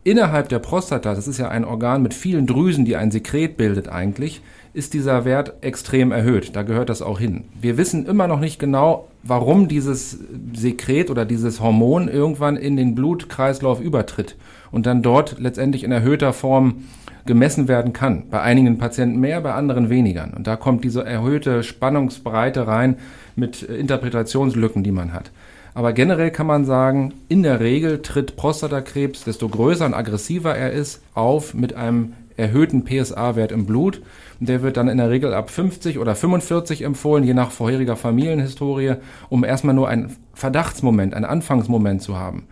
Innerhalb 0.02 0.48
der 0.48 0.58
Prostata, 0.58 1.14
das 1.14 1.28
ist 1.28 1.38
ja 1.38 1.48
ein 1.48 1.64
Organ 1.64 2.02
mit 2.02 2.12
vielen 2.12 2.46
Drüsen, 2.46 2.84
die 2.84 2.96
ein 2.96 3.12
Sekret 3.12 3.56
bildet 3.56 3.88
eigentlich, 3.88 4.42
ist 4.74 4.94
dieser 4.94 5.24
Wert 5.24 5.54
extrem 5.60 6.12
erhöht. 6.12 6.56
Da 6.56 6.62
gehört 6.62 6.88
das 6.88 7.02
auch 7.02 7.20
hin. 7.20 7.44
Wir 7.60 7.76
wissen 7.76 8.06
immer 8.06 8.26
noch 8.26 8.40
nicht 8.40 8.58
genau, 8.58 9.08
warum 9.28 9.68
dieses 9.68 10.18
Sekret 10.54 11.10
oder 11.10 11.24
dieses 11.24 11.60
Hormon 11.60 12.08
irgendwann 12.08 12.56
in 12.56 12.76
den 12.76 12.94
Blutkreislauf 12.94 13.80
übertritt 13.80 14.36
und 14.70 14.86
dann 14.86 15.02
dort 15.02 15.38
letztendlich 15.38 15.84
in 15.84 15.92
erhöhter 15.92 16.32
Form 16.32 16.84
gemessen 17.26 17.68
werden 17.68 17.92
kann. 17.92 18.24
Bei 18.30 18.40
einigen 18.40 18.78
Patienten 18.78 19.20
mehr, 19.20 19.40
bei 19.42 19.52
anderen 19.52 19.90
weniger. 19.90 20.28
Und 20.34 20.46
da 20.46 20.56
kommt 20.56 20.82
diese 20.82 21.04
erhöhte 21.04 21.62
Spannungsbreite 21.62 22.66
rein 22.66 22.96
mit 23.36 23.62
Interpretationslücken, 23.62 24.82
die 24.82 24.92
man 24.92 25.12
hat. 25.12 25.30
Aber 25.74 25.92
generell 25.92 26.30
kann 26.30 26.46
man 26.46 26.64
sagen, 26.64 27.12
in 27.28 27.42
der 27.42 27.60
Regel 27.60 28.02
tritt 28.02 28.34
Prostatakrebs, 28.34 29.24
desto 29.24 29.48
größer 29.48 29.86
und 29.86 29.94
aggressiver 29.94 30.56
er 30.56 30.72
ist, 30.72 31.02
auf 31.14 31.54
mit 31.54 31.74
einem 31.74 32.14
erhöhten 32.38 32.84
PSA-Wert 32.84 33.52
im 33.52 33.66
Blut. 33.66 34.00
Der 34.40 34.62
wird 34.62 34.76
dann 34.76 34.88
in 34.88 34.98
der 34.98 35.10
Regel 35.10 35.34
ab 35.34 35.50
50 35.50 35.98
oder 35.98 36.14
45 36.14 36.82
empfohlen, 36.82 37.24
je 37.24 37.34
nach 37.34 37.50
vorheriger 37.50 37.96
Familienhistorie, 37.96 38.94
um 39.28 39.44
erstmal 39.44 39.74
nur 39.74 39.88
ein 39.88 40.16
Verdachtsmoment, 40.34 41.14
ein 41.14 41.24
Anfangsmoment 41.24 42.00
zu 42.00 42.16
haben. 42.18 42.46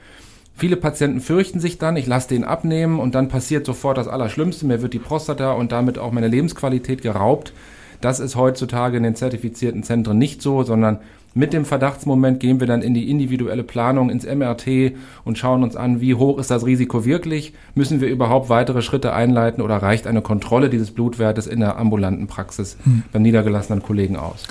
Viele 0.55 0.77
Patienten 0.77 1.20
fürchten 1.20 1.61
sich 1.61 1.79
dann, 1.79 1.96
ich 1.96 2.07
lasse 2.07 2.29
den 2.29 2.44
abnehmen 2.44 2.99
und 2.99 3.14
dann 3.14 3.29
passiert 3.29 3.66
sofort 3.66 3.99
das 3.99 4.09
Allerschlimmste, 4.09 4.66
mir 4.66 4.83
wird 4.83 4.94
die 4.94 4.99
Prostata 4.99 5.53
und 5.53 5.70
damit 5.70 5.99
auch 5.99 6.12
meine 6.12 6.29
Lebensqualität 6.29 7.03
geraubt. 7.03 7.53
Das 8.01 8.20
ist 8.20 8.37
heutzutage 8.37 8.96
in 8.96 9.03
den 9.03 9.14
zertifizierten 9.14 9.83
Zentren 9.83 10.18
nicht 10.18 10.42
so, 10.42 10.62
sondern 10.62 10.99
mit 11.37 11.53
dem 11.53 11.66
Verdachtsmoment 11.66 12.40
gehen 12.40 12.61
wir 12.61 12.66
dann 12.66 12.81
in 12.81 12.94
die 12.94 13.11
individuelle 13.11 13.62
Planung, 13.62 14.09
ins 14.09 14.25
MRT 14.25 14.94
und 15.22 15.37
schauen 15.37 15.62
uns 15.62 15.77
an, 15.77 16.01
wie 16.01 16.14
hoch 16.14 16.38
ist 16.38 16.51
das 16.51 16.64
Risiko 16.64 17.05
wirklich? 17.05 17.53
Müssen 17.75 18.01
wir 18.01 18.09
überhaupt 18.09 18.49
weitere 18.49 18.81
Schritte 18.81 19.12
einleiten 19.12 19.61
oder 19.61 19.77
reicht 19.77 20.07
eine 20.07 20.22
Kontrolle 20.22 20.70
dieses 20.70 20.92
Blutwertes 20.92 21.46
in 21.46 21.61
der 21.61 21.77
ambulanten 21.77 22.27
Praxis 22.27 22.79
hm. 22.85 23.03
beim 23.12 23.20
niedergelassenen 23.20 23.83
Kollegen 23.83 24.16
aus? 24.16 24.44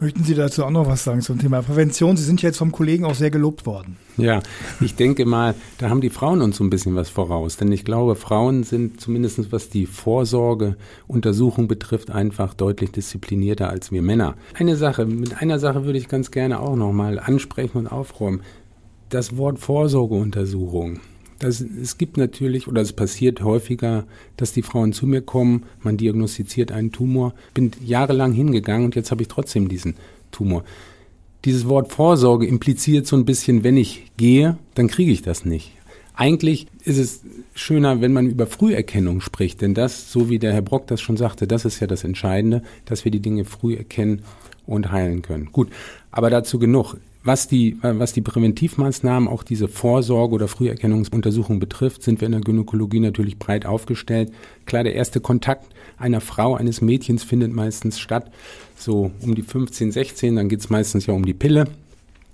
Möchten 0.00 0.24
Sie 0.24 0.34
dazu 0.34 0.64
auch 0.64 0.70
noch 0.70 0.88
was 0.88 1.04
sagen 1.04 1.20
zum 1.20 1.38
Thema 1.38 1.62
Prävention? 1.62 2.16
Sie 2.16 2.24
sind 2.24 2.42
ja 2.42 2.48
jetzt 2.48 2.58
vom 2.58 2.72
Kollegen 2.72 3.04
auch 3.04 3.14
sehr 3.14 3.30
gelobt 3.30 3.64
worden. 3.64 3.96
Ja, 4.16 4.40
ich 4.80 4.96
denke 4.96 5.24
mal, 5.24 5.54
da 5.78 5.88
haben 5.88 6.00
die 6.00 6.10
Frauen 6.10 6.42
uns 6.42 6.56
so 6.56 6.64
ein 6.64 6.70
bisschen 6.70 6.96
was 6.96 7.10
voraus. 7.10 7.56
Denn 7.56 7.70
ich 7.70 7.84
glaube, 7.84 8.16
Frauen 8.16 8.64
sind 8.64 9.00
zumindest 9.00 9.52
was 9.52 9.70
die 9.70 9.86
Vorsorgeuntersuchung 9.86 11.68
betrifft, 11.68 12.10
einfach 12.10 12.54
deutlich 12.54 12.90
disziplinierter 12.90 13.70
als 13.70 13.92
wir 13.92 14.02
Männer. 14.02 14.34
Eine 14.54 14.76
Sache, 14.76 15.06
mit 15.06 15.40
einer 15.40 15.58
Sache 15.58 15.84
würde 15.84 15.98
ich 15.98 16.08
ganz 16.08 16.30
gerne 16.30 16.60
auch 16.60 16.76
nochmal 16.76 17.18
ansprechen 17.18 17.78
und 17.78 17.86
aufräumen. 17.86 18.42
Das 19.10 19.36
Wort 19.36 19.60
Vorsorgeuntersuchung. 19.60 21.00
Das, 21.44 21.60
es 21.60 21.98
gibt 21.98 22.16
natürlich, 22.16 22.68
oder 22.68 22.80
es 22.80 22.94
passiert 22.94 23.42
häufiger, 23.42 24.06
dass 24.38 24.54
die 24.54 24.62
Frauen 24.62 24.94
zu 24.94 25.06
mir 25.06 25.20
kommen, 25.20 25.64
man 25.82 25.98
diagnostiziert 25.98 26.72
einen 26.72 26.90
Tumor, 26.90 27.34
bin 27.52 27.70
jahrelang 27.84 28.32
hingegangen 28.32 28.86
und 28.86 28.94
jetzt 28.94 29.10
habe 29.10 29.20
ich 29.20 29.28
trotzdem 29.28 29.68
diesen 29.68 29.96
Tumor. 30.30 30.64
Dieses 31.44 31.68
Wort 31.68 31.92
Vorsorge 31.92 32.46
impliziert 32.46 33.06
so 33.06 33.14
ein 33.14 33.26
bisschen, 33.26 33.62
wenn 33.62 33.76
ich 33.76 34.10
gehe, 34.16 34.56
dann 34.74 34.88
kriege 34.88 35.12
ich 35.12 35.20
das 35.20 35.44
nicht. 35.44 35.72
Eigentlich 36.14 36.66
ist 36.82 36.96
es 36.96 37.20
schöner, 37.54 38.00
wenn 38.00 38.14
man 38.14 38.26
über 38.26 38.46
Früherkennung 38.46 39.20
spricht, 39.20 39.60
denn 39.60 39.74
das, 39.74 40.10
so 40.10 40.30
wie 40.30 40.38
der 40.38 40.54
Herr 40.54 40.62
Brock 40.62 40.86
das 40.86 41.02
schon 41.02 41.18
sagte, 41.18 41.46
das 41.46 41.66
ist 41.66 41.78
ja 41.78 41.86
das 41.86 42.04
Entscheidende, 42.04 42.62
dass 42.86 43.04
wir 43.04 43.12
die 43.12 43.20
Dinge 43.20 43.44
früh 43.44 43.74
erkennen 43.74 44.22
und 44.64 44.92
heilen 44.92 45.20
können. 45.20 45.50
Gut, 45.52 45.68
aber 46.10 46.30
dazu 46.30 46.58
genug. 46.58 46.96
Was 47.26 47.48
die, 47.48 47.78
was 47.80 48.12
die 48.12 48.20
Präventivmaßnahmen, 48.20 49.30
auch 49.30 49.42
diese 49.42 49.66
Vorsorge 49.66 50.34
oder 50.34 50.46
Früherkennungsuntersuchung 50.46 51.58
betrifft, 51.58 52.02
sind 52.02 52.20
wir 52.20 52.26
in 52.26 52.32
der 52.32 52.42
Gynäkologie 52.42 53.00
natürlich 53.00 53.38
breit 53.38 53.64
aufgestellt. 53.64 54.30
Klar, 54.66 54.84
der 54.84 54.94
erste 54.94 55.20
Kontakt 55.20 55.66
einer 55.96 56.20
Frau, 56.20 56.54
eines 56.54 56.82
Mädchens 56.82 57.24
findet 57.24 57.54
meistens 57.54 57.98
statt, 57.98 58.30
so 58.76 59.10
um 59.22 59.34
die 59.34 59.42
15, 59.42 59.90
16, 59.90 60.36
dann 60.36 60.50
geht's 60.50 60.68
meistens 60.68 61.06
ja 61.06 61.14
um 61.14 61.24
die 61.24 61.32
Pille, 61.32 61.64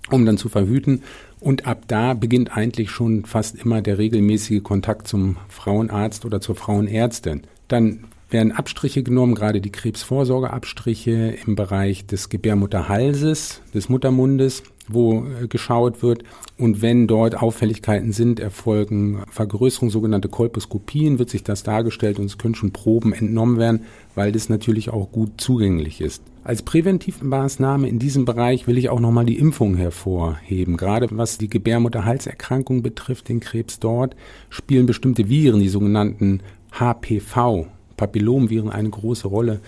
um 0.09 0.25
dann 0.25 0.37
zu 0.37 0.49
verhüten. 0.49 1.03
Und 1.39 1.65
ab 1.65 1.83
da 1.87 2.13
beginnt 2.13 2.57
eigentlich 2.57 2.91
schon 2.91 3.23
fast 3.23 3.55
immer 3.55 3.81
der 3.81 3.97
regelmäßige 3.97 4.61
Kontakt 4.61 5.07
zum 5.07 5.37
Frauenarzt 5.47 6.25
oder 6.25 6.41
zur 6.41 6.55
Frauenärztin. 6.55 7.43
Dann 7.69 8.07
werden 8.29 8.51
Abstriche 8.51 9.03
genommen, 9.03 9.35
gerade 9.35 9.61
die 9.61 9.71
Krebsvorsorgeabstriche 9.71 11.37
im 11.45 11.55
Bereich 11.55 12.05
des 12.05 12.29
Gebärmutterhalses, 12.29 13.61
des 13.73 13.89
Muttermundes, 13.89 14.63
wo 14.93 15.25
äh, 15.25 15.47
geschaut 15.47 16.01
wird. 16.03 16.23
Und 16.57 16.81
wenn 16.81 17.07
dort 17.07 17.41
Auffälligkeiten 17.41 18.11
sind, 18.11 18.39
erfolgen 18.39 19.23
Vergrößerungen, 19.29 19.91
sogenannte 19.91 20.29
Kolposkopien, 20.29 21.19
wird 21.19 21.29
sich 21.29 21.43
das 21.43 21.63
dargestellt 21.63 22.19
und 22.19 22.25
es 22.25 22.37
können 22.37 22.55
schon 22.55 22.71
Proben 22.71 23.13
entnommen 23.13 23.57
werden, 23.57 23.81
weil 24.15 24.31
das 24.31 24.49
natürlich 24.49 24.89
auch 24.89 25.11
gut 25.11 25.41
zugänglich 25.41 26.01
ist. 26.01 26.23
Als 26.43 26.63
Präventivmaßnahme 26.63 27.87
in 27.87 27.99
diesem 27.99 28.25
Bereich 28.25 28.65
will 28.65 28.77
ich 28.77 28.89
auch 28.89 28.99
nochmal 28.99 29.25
die 29.25 29.37
Impfung 29.37 29.75
hervorheben. 29.75 30.75
Gerade 30.75 31.07
was 31.11 31.37
die 31.37 31.49
Gebärmutterhalserkrankung 31.49 32.81
betrifft, 32.81 33.29
den 33.29 33.39
Krebs 33.39 33.79
dort, 33.79 34.15
spielen 34.49 34.87
bestimmte 34.87 35.29
Viren, 35.29 35.59
die 35.59 35.69
sogenannten 35.69 36.41
HPV, 36.71 37.67
Papillomviren 37.95 38.71
eine 38.71 38.89
große 38.89 39.27
Rolle. 39.27 39.59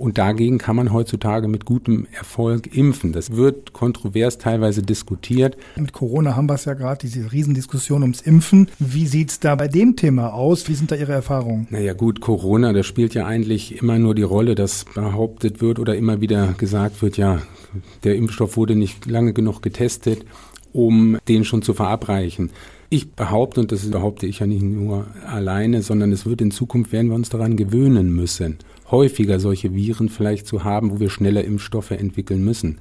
Und 0.00 0.16
dagegen 0.16 0.56
kann 0.56 0.76
man 0.76 0.94
heutzutage 0.94 1.46
mit 1.46 1.66
gutem 1.66 2.06
Erfolg 2.10 2.74
impfen. 2.74 3.12
Das 3.12 3.36
wird 3.36 3.74
kontrovers 3.74 4.38
teilweise 4.38 4.82
diskutiert. 4.82 5.58
Mit 5.76 5.92
Corona 5.92 6.36
haben 6.36 6.48
wir 6.48 6.54
es 6.54 6.64
ja 6.64 6.72
gerade, 6.72 7.06
diese 7.06 7.30
Riesendiskussion 7.30 8.00
ums 8.00 8.22
Impfen. 8.22 8.70
Wie 8.78 9.06
sieht 9.06 9.28
es 9.28 9.40
da 9.40 9.54
bei 9.56 9.68
dem 9.68 9.96
Thema 9.96 10.32
aus? 10.32 10.70
Wie 10.70 10.74
sind 10.74 10.90
da 10.90 10.96
Ihre 10.96 11.12
Erfahrungen? 11.12 11.66
Naja 11.68 11.92
gut, 11.92 12.22
Corona, 12.22 12.72
das 12.72 12.86
spielt 12.86 13.12
ja 13.12 13.26
eigentlich 13.26 13.82
immer 13.82 13.98
nur 13.98 14.14
die 14.14 14.22
Rolle, 14.22 14.54
dass 14.54 14.86
behauptet 14.86 15.60
wird 15.60 15.78
oder 15.78 15.94
immer 15.94 16.22
wieder 16.22 16.54
gesagt 16.56 17.02
wird, 17.02 17.18
ja, 17.18 17.42
der 18.02 18.16
Impfstoff 18.16 18.56
wurde 18.56 18.76
nicht 18.76 19.04
lange 19.04 19.34
genug 19.34 19.60
getestet, 19.60 20.24
um 20.72 21.18
den 21.28 21.44
schon 21.44 21.60
zu 21.60 21.74
verabreichen. 21.74 22.48
Ich 22.88 23.12
behaupte, 23.12 23.60
und 23.60 23.70
das 23.70 23.88
behaupte 23.90 24.26
ich 24.26 24.38
ja 24.38 24.46
nicht 24.46 24.62
nur 24.62 25.06
alleine, 25.26 25.82
sondern 25.82 26.10
es 26.10 26.24
wird 26.24 26.40
in 26.40 26.50
Zukunft, 26.50 26.90
werden 26.90 27.08
wir 27.08 27.16
uns 27.16 27.28
daran 27.28 27.56
gewöhnen 27.56 28.14
müssen, 28.14 28.56
häufiger 28.90 29.40
solche 29.40 29.74
Viren 29.74 30.08
vielleicht 30.08 30.46
zu 30.46 30.64
haben, 30.64 30.90
wo 30.90 31.00
wir 31.00 31.10
schneller 31.10 31.44
Impfstoffe 31.44 31.92
entwickeln 31.92 32.44
müssen. 32.44 32.78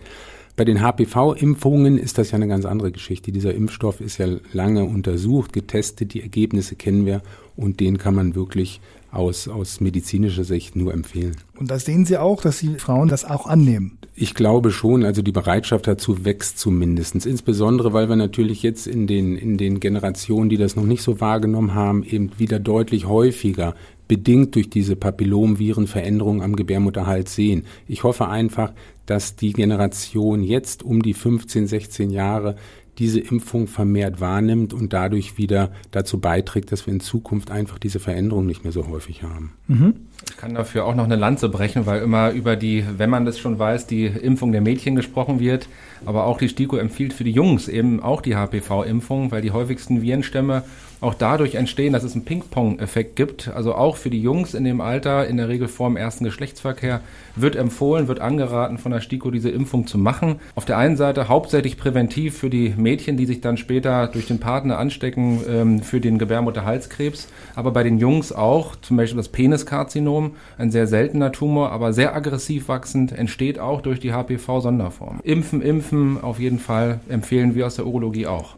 Bei 0.56 0.66
den 0.66 0.82
HPV-Impfungen 0.82 1.98
ist 1.98 2.18
das 2.18 2.32
ja 2.32 2.36
eine 2.36 2.50
ganz 2.50 2.66
andere 2.66 2.92
Geschichte. 2.92 3.32
Dieser 3.32 3.54
Impfstoff 3.54 4.02
ist 4.02 4.18
ja 4.18 4.28
lange 4.52 4.84
untersucht, 4.84 5.54
getestet, 5.54 6.14
die 6.14 6.22
Ergebnisse 6.22 6.76
kennen 6.76 7.06
wir 7.06 7.22
und 7.56 7.80
den 7.80 7.98
kann 7.98 8.14
man 8.14 8.36
wirklich 8.36 8.82
aus, 9.12 9.48
aus 9.48 9.82
medizinischer 9.82 10.44
Sicht 10.44 10.76
nur 10.76 10.94
empfehlen. 10.94 11.36
Und 11.58 11.72
da 11.72 11.80
sehen 11.80 12.06
Sie 12.06 12.18
auch, 12.18 12.42
dass 12.42 12.60
die 12.60 12.76
Frauen 12.76 13.10
das 13.10 13.26
auch 13.26 13.48
annehmen. 13.48 13.98
Ich 14.16 14.34
glaube 14.34 14.72
schon, 14.72 15.04
also 15.04 15.22
die 15.22 15.32
Bereitschaft 15.32 15.88
dazu 15.88 16.26
wächst 16.26 16.60
zumindest. 16.60 17.26
Insbesondere, 17.26 17.94
weil 17.94 18.10
wir 18.10 18.16
natürlich 18.16 18.64
jetzt 18.64 18.88
in 18.88 19.08
den, 19.08 19.36
in 19.36 19.58
den 19.58 19.80
Generationen, 19.80 20.50
die 20.50 20.58
das 20.58 20.76
noch 20.76 20.84
nicht 20.84 21.02
so 21.02 21.22
wahrgenommen 21.22 21.74
haben, 21.74 22.04
eben 22.04 22.32
wieder 22.38 22.60
deutlich 22.60 23.08
häufiger 23.08 23.76
bedingt 24.10 24.56
durch 24.56 24.70
diese 24.70 24.96
Papillomvirenveränderungen 24.96 26.42
am 26.42 26.56
Gebärmutterhals 26.56 27.36
sehen. 27.36 27.66
Ich 27.88 28.04
hoffe 28.04 28.28
einfach, 28.28 28.74
dass 29.06 29.36
die 29.36 29.54
Generation 29.54 30.44
jetzt 30.44 30.84
um 30.84 31.02
die 31.02 31.14
15, 31.14 31.68
16 31.68 32.10
Jahre 32.10 32.56
diese 33.00 33.20
Impfung 33.20 33.68
vermehrt 33.68 34.20
wahrnimmt 34.20 34.74
und 34.74 34.94
dadurch 34.94 35.38
wieder 35.38 35.72
dazu 35.92 36.20
beiträgt, 36.20 36.72
dass 36.72 36.86
wir 36.86 36.94
in 36.94 37.00
Zukunft 37.00 37.50
einfach 37.50 37.80
diese 37.80 38.00
Veränderung 38.00 38.46
nicht 38.46 38.64
mehr 38.64 38.74
so 38.74 38.88
häufig 38.88 39.24
haben. 39.24 39.54
Mhm. 39.68 39.94
Ich 40.28 40.38
kann 40.38 40.54
dafür 40.54 40.86
auch 40.86 40.96
noch 40.96 41.06
eine 41.06 41.16
Lanze 41.16 41.50
brechen, 41.50 41.86
weil 41.86 42.02
immer 42.02 42.32
über 42.32 42.56
die, 42.56 42.86
wenn 42.98 43.10
man 43.10 43.26
das 43.26 43.40
schon 43.40 43.60
weiß, 43.60 43.88
die 43.88 44.06
Impfung 44.06 44.52
der 44.52 44.62
Mädchen 44.62 44.96
gesprochen 44.96 45.40
wird. 45.40 45.68
Aber 46.06 46.26
auch 46.26 46.38
die 46.38 46.50
STIKO 46.50 46.78
empfiehlt 46.78 47.14
für 47.14 47.24
die 47.24 47.32
Jungs 47.32 47.68
eben 47.68 48.02
auch 48.02 48.22
die 48.22 48.36
HPV-Impfung, 48.36 49.32
weil 49.32 49.42
die 49.42 49.52
häufigsten 49.52 50.02
Virenstämme 50.02 50.64
auch 51.02 51.14
dadurch 51.14 51.56
entstehen, 51.56 51.94
dass 51.94 52.04
es 52.04 52.14
einen 52.14 52.26
Ping-Pong-Effekt 52.26 53.16
gibt. 53.16 53.48
Also 53.48 53.74
auch 53.74 53.96
für 53.96 54.10
die 54.10 54.22
Jungs 54.22 54.54
in 54.54 54.66
dem 54.66 54.82
Alter, 54.82 55.28
in 55.28 55.38
der 55.38 55.48
Regel 55.48 55.68
vor 55.70 55.88
dem 55.88 55.96
ersten 55.96 56.26
Geschlechtsverkehr, 56.26 57.02
wird 57.36 57.56
empfohlen, 57.56 58.10
wird 58.10 58.20
angeraten 58.20 58.78
von 58.78 58.92
der 58.92 59.00
STIKO, 59.00 59.32
diese 59.32 59.50
Impfung 59.50 59.88
zu 59.88 59.98
machen. 59.98 60.40
Auf 60.56 60.66
der 60.66 60.78
einen 60.78 60.98
Seite 60.98 61.30
hauptsächlich 61.30 61.78
präventiv 61.78 62.38
für 62.38 62.50
die 62.50 62.74
Mädchen, 62.76 63.16
die 63.16 63.26
sich 63.26 63.40
dann 63.40 63.56
später 63.56 64.08
durch 64.08 64.28
den 64.28 64.40
Partner 64.40 64.78
anstecken, 64.78 65.42
ähm, 65.48 65.82
für 65.84 66.02
den 66.02 66.18
Gebärmutterhalskrebs. 66.20 67.30
Aber 67.56 67.72
bei 67.72 67.84
den 67.84 67.98
Jungs 67.98 68.34
auch, 68.34 68.76
zum 68.76 68.98
Beispiel 68.98 69.18
das 69.18 69.30
Peniskarzinom, 69.30 70.09
ein 70.58 70.72
sehr 70.72 70.88
seltener 70.88 71.32
Tumor, 71.32 71.72
aber 71.72 71.94
sehr 71.94 72.16
aggressiv 72.16 72.68
wachsend, 72.68 73.12
entsteht 73.12 73.60
auch 73.60 73.82
durch 73.82 74.00
die 74.00 74.12
HPV-Sonderform. 74.12 75.20
Impfen, 75.24 75.62
impfen, 75.62 76.22
auf 76.22 76.40
jeden 76.40 76.60
Fall 76.60 77.00
empfehlen 77.10 77.56
wir 77.56 77.68
aus 77.68 77.76
der 77.76 77.86
Urologie 77.86 78.28
auch. 78.28 78.56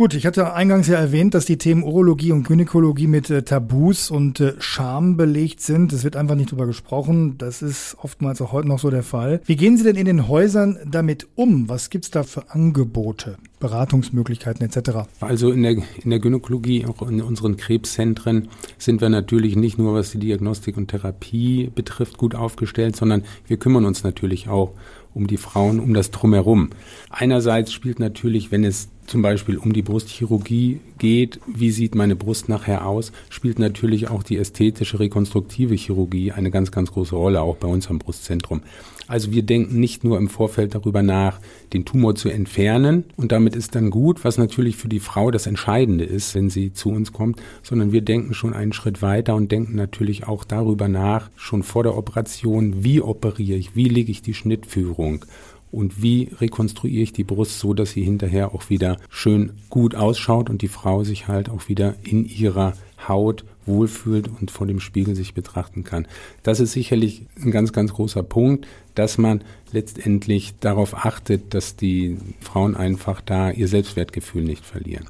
Gut, 0.00 0.14
ich 0.14 0.24
hatte 0.24 0.54
eingangs 0.54 0.86
ja 0.88 0.96
erwähnt, 0.96 1.34
dass 1.34 1.44
die 1.44 1.58
Themen 1.58 1.82
Urologie 1.82 2.32
und 2.32 2.44
Gynäkologie 2.48 3.06
mit 3.06 3.28
äh, 3.28 3.42
Tabus 3.42 4.10
und 4.10 4.40
äh, 4.40 4.54
Scham 4.58 5.18
belegt 5.18 5.60
sind. 5.60 5.92
Es 5.92 6.04
wird 6.04 6.16
einfach 6.16 6.36
nicht 6.36 6.52
drüber 6.52 6.64
gesprochen. 6.64 7.36
Das 7.36 7.60
ist 7.60 7.98
oftmals 8.00 8.40
auch 8.40 8.50
heute 8.50 8.66
noch 8.66 8.78
so 8.78 8.88
der 8.88 9.02
Fall. 9.02 9.42
Wie 9.44 9.56
gehen 9.56 9.76
Sie 9.76 9.84
denn 9.84 9.96
in 9.96 10.06
den 10.06 10.26
Häusern 10.26 10.78
damit 10.86 11.28
um? 11.34 11.68
Was 11.68 11.90
gibt's 11.90 12.10
da 12.10 12.22
für 12.22 12.48
Angebote, 12.48 13.36
Beratungsmöglichkeiten 13.58 14.64
etc.? 14.64 15.06
Also 15.20 15.50
in 15.50 15.62
der, 15.62 15.72
in 15.72 16.08
der 16.08 16.18
Gynäkologie, 16.18 16.86
auch 16.86 17.06
in 17.06 17.20
unseren 17.20 17.58
Krebszentren, 17.58 18.48
sind 18.78 19.02
wir 19.02 19.10
natürlich 19.10 19.54
nicht 19.54 19.76
nur, 19.76 19.92
was 19.92 20.12
die 20.12 20.18
Diagnostik 20.18 20.78
und 20.78 20.88
Therapie 20.88 21.70
betrifft, 21.74 22.16
gut 22.16 22.34
aufgestellt, 22.34 22.96
sondern 22.96 23.24
wir 23.46 23.58
kümmern 23.58 23.84
uns 23.84 24.02
natürlich 24.02 24.48
auch 24.48 24.72
um 25.12 25.26
die 25.26 25.36
Frauen, 25.36 25.78
um 25.78 25.92
das 25.92 26.10
Drumherum. 26.10 26.70
Einerseits 27.10 27.72
spielt 27.72 27.98
natürlich, 27.98 28.50
wenn 28.50 28.64
es 28.64 28.88
zum 29.10 29.22
Beispiel 29.22 29.58
um 29.58 29.72
die 29.72 29.82
Brustchirurgie 29.82 30.80
geht, 30.98 31.40
wie 31.46 31.72
sieht 31.72 31.96
meine 31.96 32.14
Brust 32.14 32.48
nachher 32.48 32.86
aus, 32.86 33.10
spielt 33.28 33.58
natürlich 33.58 34.08
auch 34.08 34.22
die 34.22 34.38
ästhetische 34.38 35.00
rekonstruktive 35.00 35.74
Chirurgie 35.74 36.30
eine 36.30 36.52
ganz, 36.52 36.70
ganz 36.70 36.92
große 36.92 37.16
Rolle, 37.16 37.42
auch 37.42 37.56
bei 37.56 37.66
uns 37.66 37.90
am 37.90 37.98
Brustzentrum. 37.98 38.62
Also 39.08 39.32
wir 39.32 39.42
denken 39.42 39.80
nicht 39.80 40.04
nur 40.04 40.16
im 40.16 40.28
Vorfeld 40.28 40.76
darüber 40.76 41.02
nach, 41.02 41.40
den 41.72 41.84
Tumor 41.84 42.14
zu 42.14 42.28
entfernen 42.28 43.02
und 43.16 43.32
damit 43.32 43.56
ist 43.56 43.74
dann 43.74 43.90
gut, 43.90 44.24
was 44.24 44.38
natürlich 44.38 44.76
für 44.76 44.88
die 44.88 45.00
Frau 45.00 45.32
das 45.32 45.48
Entscheidende 45.48 46.04
ist, 46.04 46.36
wenn 46.36 46.48
sie 46.48 46.72
zu 46.72 46.90
uns 46.90 47.12
kommt, 47.12 47.42
sondern 47.64 47.90
wir 47.90 48.02
denken 48.02 48.32
schon 48.32 48.54
einen 48.54 48.72
Schritt 48.72 49.02
weiter 49.02 49.34
und 49.34 49.50
denken 49.50 49.74
natürlich 49.74 50.28
auch 50.28 50.44
darüber 50.44 50.86
nach, 50.86 51.30
schon 51.34 51.64
vor 51.64 51.82
der 51.82 51.96
Operation, 51.96 52.84
wie 52.84 53.00
operiere 53.00 53.58
ich, 53.58 53.74
wie 53.74 53.88
lege 53.88 54.12
ich 54.12 54.22
die 54.22 54.34
Schnittführung 54.34 55.24
und 55.72 56.02
wie 56.02 56.30
rekonstruiere 56.40 57.02
ich 57.02 57.12
die 57.12 57.24
Brust 57.24 57.58
so, 57.58 57.74
dass 57.74 57.92
sie 57.92 58.02
hinterher 58.02 58.54
auch 58.54 58.70
wieder 58.70 58.96
schön 59.08 59.52
gut 59.68 59.94
ausschaut 59.94 60.50
und 60.50 60.62
die 60.62 60.68
Frau 60.68 61.04
sich 61.04 61.28
halt 61.28 61.48
auch 61.48 61.68
wieder 61.68 61.94
in 62.02 62.24
ihrer 62.24 62.74
Haut 63.06 63.44
wohlfühlt 63.66 64.28
und 64.28 64.50
vor 64.50 64.66
dem 64.66 64.80
Spiegel 64.80 65.14
sich 65.14 65.34
betrachten 65.34 65.84
kann. 65.84 66.06
Das 66.42 66.60
ist 66.60 66.72
sicherlich 66.72 67.26
ein 67.40 67.50
ganz, 67.50 67.72
ganz 67.72 67.92
großer 67.92 68.22
Punkt, 68.22 68.66
dass 68.94 69.16
man 69.16 69.42
letztendlich 69.70 70.54
darauf 70.58 70.94
achtet, 70.94 71.54
dass 71.54 71.76
die 71.76 72.18
Frauen 72.40 72.76
einfach 72.76 73.20
da 73.20 73.50
ihr 73.50 73.68
Selbstwertgefühl 73.68 74.42
nicht 74.42 74.64
verlieren. 74.64 75.06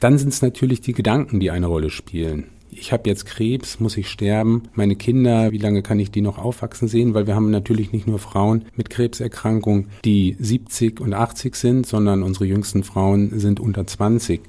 Dann 0.00 0.18
sind 0.18 0.28
es 0.28 0.42
natürlich 0.42 0.80
die 0.80 0.92
Gedanken, 0.92 1.40
die 1.40 1.50
eine 1.50 1.66
Rolle 1.66 1.90
spielen 1.90 2.48
ich 2.78 2.92
habe 2.92 3.08
jetzt 3.08 3.26
Krebs, 3.26 3.80
muss 3.80 3.96
ich 3.96 4.08
sterben, 4.08 4.64
meine 4.74 4.96
Kinder, 4.96 5.52
wie 5.52 5.58
lange 5.58 5.82
kann 5.82 6.00
ich 6.00 6.10
die 6.10 6.20
noch 6.20 6.38
aufwachsen 6.38 6.88
sehen, 6.88 7.14
weil 7.14 7.26
wir 7.26 7.34
haben 7.34 7.50
natürlich 7.50 7.92
nicht 7.92 8.06
nur 8.06 8.18
Frauen 8.18 8.64
mit 8.76 8.90
Krebserkrankung, 8.90 9.86
die 10.04 10.36
70 10.38 11.00
und 11.00 11.14
80 11.14 11.54
sind, 11.54 11.86
sondern 11.86 12.22
unsere 12.22 12.46
jüngsten 12.46 12.84
Frauen 12.84 13.38
sind 13.38 13.60
unter 13.60 13.86
20, 13.86 14.40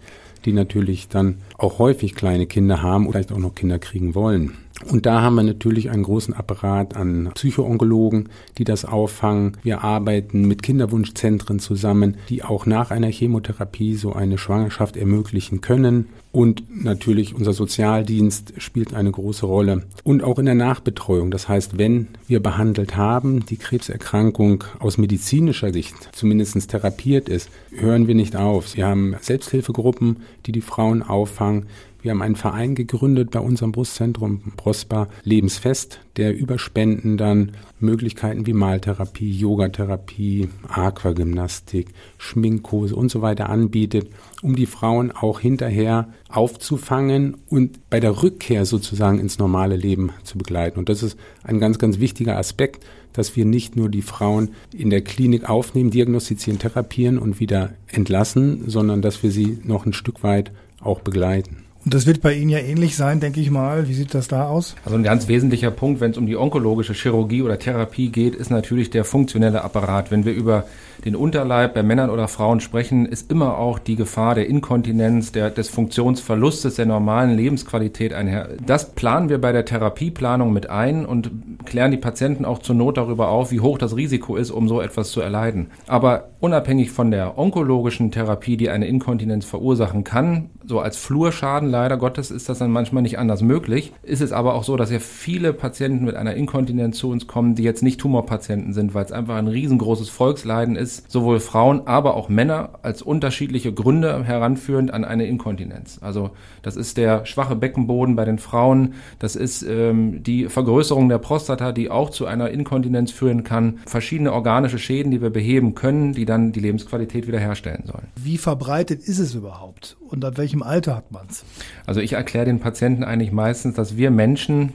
die 0.45 0.53
natürlich 0.53 1.07
dann 1.07 1.39
auch 1.57 1.79
häufig 1.79 2.15
kleine 2.15 2.45
Kinder 2.45 2.81
haben 2.81 3.07
oder 3.07 3.19
vielleicht 3.19 3.31
auch 3.33 3.37
noch 3.37 3.55
Kinder 3.55 3.79
kriegen 3.79 4.15
wollen. 4.15 4.53
Und 4.87 5.05
da 5.05 5.21
haben 5.21 5.35
wir 5.35 5.43
natürlich 5.43 5.89
einen 5.89 6.03
großen 6.03 6.33
Apparat 6.33 6.95
an 6.95 7.31
Psychoonkologen, 7.35 8.29
die 8.57 8.63
das 8.63 8.85
auffangen. 8.85 9.57
Wir 9.61 9.83
arbeiten 9.83 10.47
mit 10.47 10.63
Kinderwunschzentren 10.63 11.59
zusammen, 11.59 12.15
die 12.29 12.43
auch 12.43 12.65
nach 12.65 12.91
einer 12.91 13.09
Chemotherapie 13.09 13.95
so 13.95 14.13
eine 14.13 14.37
Schwangerschaft 14.37 14.95
ermöglichen 14.95 15.61
können. 15.61 16.07
Und 16.31 16.63
natürlich 16.83 17.33
unser 17.33 17.53
Sozialdienst 17.53 18.53
spielt 18.57 18.93
eine 18.93 19.11
große 19.11 19.47
Rolle. 19.47 19.83
Und 20.03 20.23
auch 20.23 20.37
in 20.37 20.45
der 20.45 20.55
Nachbetreuung. 20.55 21.31
Das 21.31 21.49
heißt, 21.49 21.77
wenn 21.77 22.07
wir 22.27 22.39
behandelt 22.39 22.95
haben, 22.95 23.45
die 23.47 23.57
Krebserkrankung 23.57 24.63
aus 24.77 24.97
medizinischer 24.97 25.73
Sicht 25.73 25.95
zumindest 26.11 26.69
therapiert 26.69 27.29
ist, 27.29 27.49
hören 27.71 28.07
wir 28.07 28.15
nicht 28.15 28.35
auf. 28.35 28.75
Wir 28.75 28.85
haben 28.85 29.15
Selbsthilfegruppen, 29.21 30.17
die 30.45 30.51
die 30.51 30.61
Frauen 30.61 31.01
auffangen. 31.01 31.65
Wir 32.01 32.12
haben 32.12 32.21
einen 32.21 32.38
Verein 32.38 32.75
gegründet 32.75 33.31
bei 33.31 33.41
unserem 33.41 33.73
Brustzentrum 33.73 34.53
Prosper 34.55 35.09
Lebensfest, 35.25 35.99
der 36.15 36.33
über 36.38 36.57
Spenden 36.57 37.17
dann 37.17 37.51
Möglichkeiten 37.81 38.45
wie 38.45 38.53
Maltherapie, 38.53 39.29
Yogatherapie, 39.29 40.47
Aquagymnastik, 40.69 41.89
Schminkkurse 42.17 42.95
und 42.95 43.12
so 43.12 43.21
weiter 43.21 43.49
anbietet, 43.49 44.09
um 44.41 44.55
die 44.55 44.65
Frauen 44.65 45.12
auch 45.12 45.41
hinterher 45.41 46.07
aufzufangen 46.29 47.35
und 47.49 47.89
bei 47.89 47.99
der 47.99 48.23
Rückkehr 48.23 48.65
sozusagen 48.65 49.19
ins 49.19 49.38
normale 49.38 49.75
Leben 49.75 50.12
zu 50.23 50.38
begleiten. 50.38 50.79
Und 50.79 50.88
das 50.88 51.03
ist 51.03 51.19
ein 51.43 51.59
ganz, 51.59 51.79
ganz 51.79 51.99
wichtiger 51.99 52.38
Aspekt, 52.38 52.85
dass 53.12 53.35
wir 53.35 53.43
nicht 53.43 53.75
nur 53.75 53.89
die 53.89 54.03
Frauen 54.03 54.51
in 54.71 54.89
der 54.89 55.01
Klinik 55.01 55.49
aufnehmen, 55.49 55.91
diagnostizieren, 55.91 56.59
therapieren 56.59 57.17
und 57.17 57.41
wieder 57.41 57.73
entlassen, 57.88 58.69
sondern 58.69 59.01
dass 59.01 59.21
wir 59.21 59.31
sie 59.31 59.59
noch 59.65 59.85
ein 59.85 59.93
Stück 59.93 60.23
weit 60.23 60.53
auch 60.79 61.01
begleiten. 61.01 61.65
Und 61.85 61.93
das 61.93 62.05
wird 62.05 62.21
bei 62.21 62.33
Ihnen 62.33 62.49
ja 62.49 62.59
ähnlich 62.59 62.97
sein, 62.97 63.19
denke 63.19 63.39
ich 63.39 63.51
mal. 63.51 63.87
Wie 63.87 63.93
sieht 63.93 64.13
das 64.13 64.27
da 64.27 64.47
aus? 64.47 64.75
Also 64.83 64.97
ein 64.97 65.03
ganz 65.03 65.27
wesentlicher 65.27 65.71
Punkt, 65.71 66.01
wenn 66.01 66.11
es 66.11 66.17
um 66.17 66.25
die 66.25 66.35
onkologische 66.35 66.93
Chirurgie 66.93 67.41
oder 67.41 67.57
Therapie 67.57 68.09
geht, 68.09 68.35
ist 68.35 68.51
natürlich 68.51 68.89
der 68.89 69.05
funktionelle 69.05 69.63
Apparat. 69.63 70.11
Wenn 70.11 70.25
wir 70.25 70.33
über 70.33 70.65
den 71.05 71.15
Unterleib 71.15 71.73
bei 71.73 71.83
Männern 71.83 72.09
oder 72.09 72.27
Frauen 72.27 72.59
sprechen, 72.59 73.05
ist 73.05 73.31
immer 73.31 73.57
auch 73.57 73.79
die 73.79 73.95
Gefahr 73.95 74.35
der 74.35 74.47
Inkontinenz, 74.47 75.31
der, 75.31 75.49
des 75.49 75.69
Funktionsverlustes 75.69 76.75
der 76.75 76.85
normalen 76.85 77.35
Lebensqualität 77.37 78.13
einher. 78.13 78.49
Das 78.65 78.91
planen 78.91 79.29
wir 79.29 79.39
bei 79.39 79.51
der 79.51 79.65
Therapieplanung 79.65 80.51
mit 80.51 80.69
ein 80.69 81.05
und 81.05 81.31
klären 81.65 81.91
die 81.91 81.97
Patienten 81.97 82.45
auch 82.45 82.59
zur 82.59 82.75
Not 82.75 82.97
darüber 82.97 83.29
auf, 83.29 83.51
wie 83.51 83.61
hoch 83.61 83.77
das 83.77 83.95
Risiko 83.95 84.35
ist, 84.35 84.51
um 84.51 84.67
so 84.67 84.81
etwas 84.81 85.11
zu 85.11 85.21
erleiden. 85.21 85.67
Aber 85.87 86.29
unabhängig 86.39 86.91
von 86.91 87.11
der 87.11 87.37
onkologischen 87.37 88.11
Therapie, 88.11 88.57
die 88.57 88.69
eine 88.69 88.87
Inkontinenz 88.87 89.45
verursachen 89.45 90.03
kann, 90.03 90.49
so 90.65 90.79
als 90.79 90.97
Flurschaden 90.97 91.68
leider 91.69 91.97
Gottes 91.97 92.32
ist 92.32 92.49
das 92.49 92.60
dann 92.60 92.71
manchmal 92.71 93.03
nicht 93.03 93.19
anders 93.19 93.41
möglich, 93.41 93.93
ist 94.03 94.21
es 94.21 94.32
aber 94.32 94.55
auch 94.55 94.63
so, 94.63 94.75
dass 94.75 94.91
ja 94.91 94.99
viele 94.99 95.53
Patienten 95.53 96.05
mit 96.05 96.15
einer 96.15 96.34
Inkontinenz 96.34 96.97
zu 96.97 97.10
uns 97.10 97.27
kommen, 97.27 97.55
die 97.55 97.63
jetzt 97.63 97.84
nicht 97.84 97.99
Tumorpatienten 97.99 98.73
sind, 98.73 98.93
weil 98.93 99.05
es 99.05 99.12
einfach 99.12 99.36
ein 99.36 99.47
riesengroßes 99.47 100.10
Volksleiden 100.10 100.75
ist, 100.75 101.10
sowohl 101.12 101.39
Frauen, 101.39 101.88
aber 101.88 102.15
auch 102.15 102.29
Männer 102.29 102.79
als 102.82 103.01
unterschiedliche 103.01 103.73
Gründe 103.73 104.23
heranführend 104.23 104.93
an 104.93 105.05
eine 105.05 105.25
Inkontinenz. 105.25 105.99
Also 106.01 106.32
das 106.62 106.75
ist 106.75 106.97
der 106.97 107.25
schwache 107.25 107.55
Beckenboden 107.55 108.15
bei 108.15 108.25
den 108.25 108.39
Frauen, 108.39 108.93
das 109.19 109.36
ist 109.36 109.63
ähm, 109.63 110.23
die 110.23 110.45
Vergrößerung 110.49 111.10
der 111.10 111.19
Prostata, 111.19 111.71
die 111.71 111.89
auch 111.89 112.10
zu 112.10 112.25
einer 112.25 112.49
Inkontinenz 112.49 113.12
führen 113.12 113.43
kann, 113.43 113.79
verschiedene 113.86 114.34
organische 114.34 114.79
Schäden, 114.79 115.12
die 115.12 115.21
wir 115.21 115.29
beheben 115.29 115.75
können, 115.75 116.13
die 116.13 116.25
dann 116.25 116.51
die 116.51 116.60
Lebensqualität 116.60 117.27
wiederherstellen 117.27 117.84
sollen. 117.86 118.08
Wie 118.15 118.38
verbreitet 118.38 119.01
ist 119.01 119.19
es 119.19 119.36
überhaupt 119.36 119.97
und 119.99 120.25
ab 120.25 120.38
welchem 120.38 120.63
Alter 120.63 120.95
hat 120.95 121.12
man 121.12 121.27
es? 121.29 121.45
Also 121.86 122.02
ich 122.02 122.13
erkläre 122.13 122.45
den 122.45 122.60
Patienten 122.60 123.04
eigentlich 123.04 123.32
meistens, 123.32 123.76
dass 123.76 123.98
wir 123.98 124.12
Menschen 124.12 124.74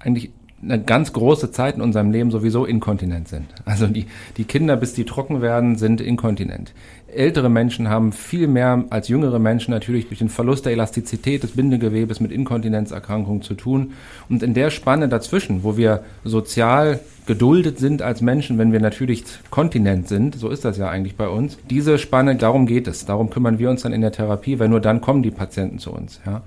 eigentlich 0.00 0.30
eine 0.62 0.80
ganz 0.80 1.12
große 1.12 1.50
Zeit 1.50 1.76
in 1.76 1.82
unserem 1.82 2.12
Leben 2.12 2.30
sowieso 2.30 2.64
inkontinent 2.64 3.28
sind. 3.28 3.46
Also 3.64 3.86
die, 3.86 4.06
die 4.36 4.44
Kinder, 4.44 4.76
bis 4.76 4.94
die 4.94 5.04
trocken 5.04 5.42
werden, 5.42 5.76
sind 5.76 6.00
inkontinent. 6.00 6.72
Ältere 7.08 7.50
Menschen 7.50 7.88
haben 7.88 8.12
viel 8.12 8.46
mehr 8.46 8.84
als 8.90 9.08
jüngere 9.08 9.38
Menschen 9.38 9.72
natürlich 9.72 10.06
durch 10.08 10.20
den 10.20 10.28
Verlust 10.28 10.64
der 10.64 10.72
Elastizität 10.72 11.42
des 11.42 11.52
Bindegewebes 11.52 12.20
mit 12.20 12.32
Inkontinenzerkrankungen 12.32 13.42
zu 13.42 13.54
tun. 13.54 13.92
Und 14.28 14.42
in 14.42 14.54
der 14.54 14.70
Spanne 14.70 15.08
dazwischen, 15.08 15.62
wo 15.64 15.76
wir 15.76 16.04
sozial 16.24 17.00
geduldet 17.26 17.78
sind 17.78 18.00
als 18.00 18.20
Menschen, 18.20 18.58
wenn 18.58 18.72
wir 18.72 18.80
natürlich 18.80 19.24
kontinent 19.50 20.08
sind, 20.08 20.36
so 20.36 20.48
ist 20.48 20.64
das 20.64 20.78
ja 20.78 20.88
eigentlich 20.88 21.16
bei 21.16 21.28
uns, 21.28 21.58
diese 21.68 21.98
Spanne, 21.98 22.36
darum 22.36 22.66
geht 22.66 22.88
es. 22.88 23.04
Darum 23.04 23.30
kümmern 23.30 23.58
wir 23.58 23.68
uns 23.68 23.82
dann 23.82 23.92
in 23.92 24.00
der 24.00 24.12
Therapie, 24.12 24.58
weil 24.58 24.68
nur 24.68 24.80
dann 24.80 25.00
kommen 25.00 25.22
die 25.22 25.30
Patienten 25.30 25.78
zu 25.78 25.92
uns. 25.92 26.20
Ja. 26.24 26.42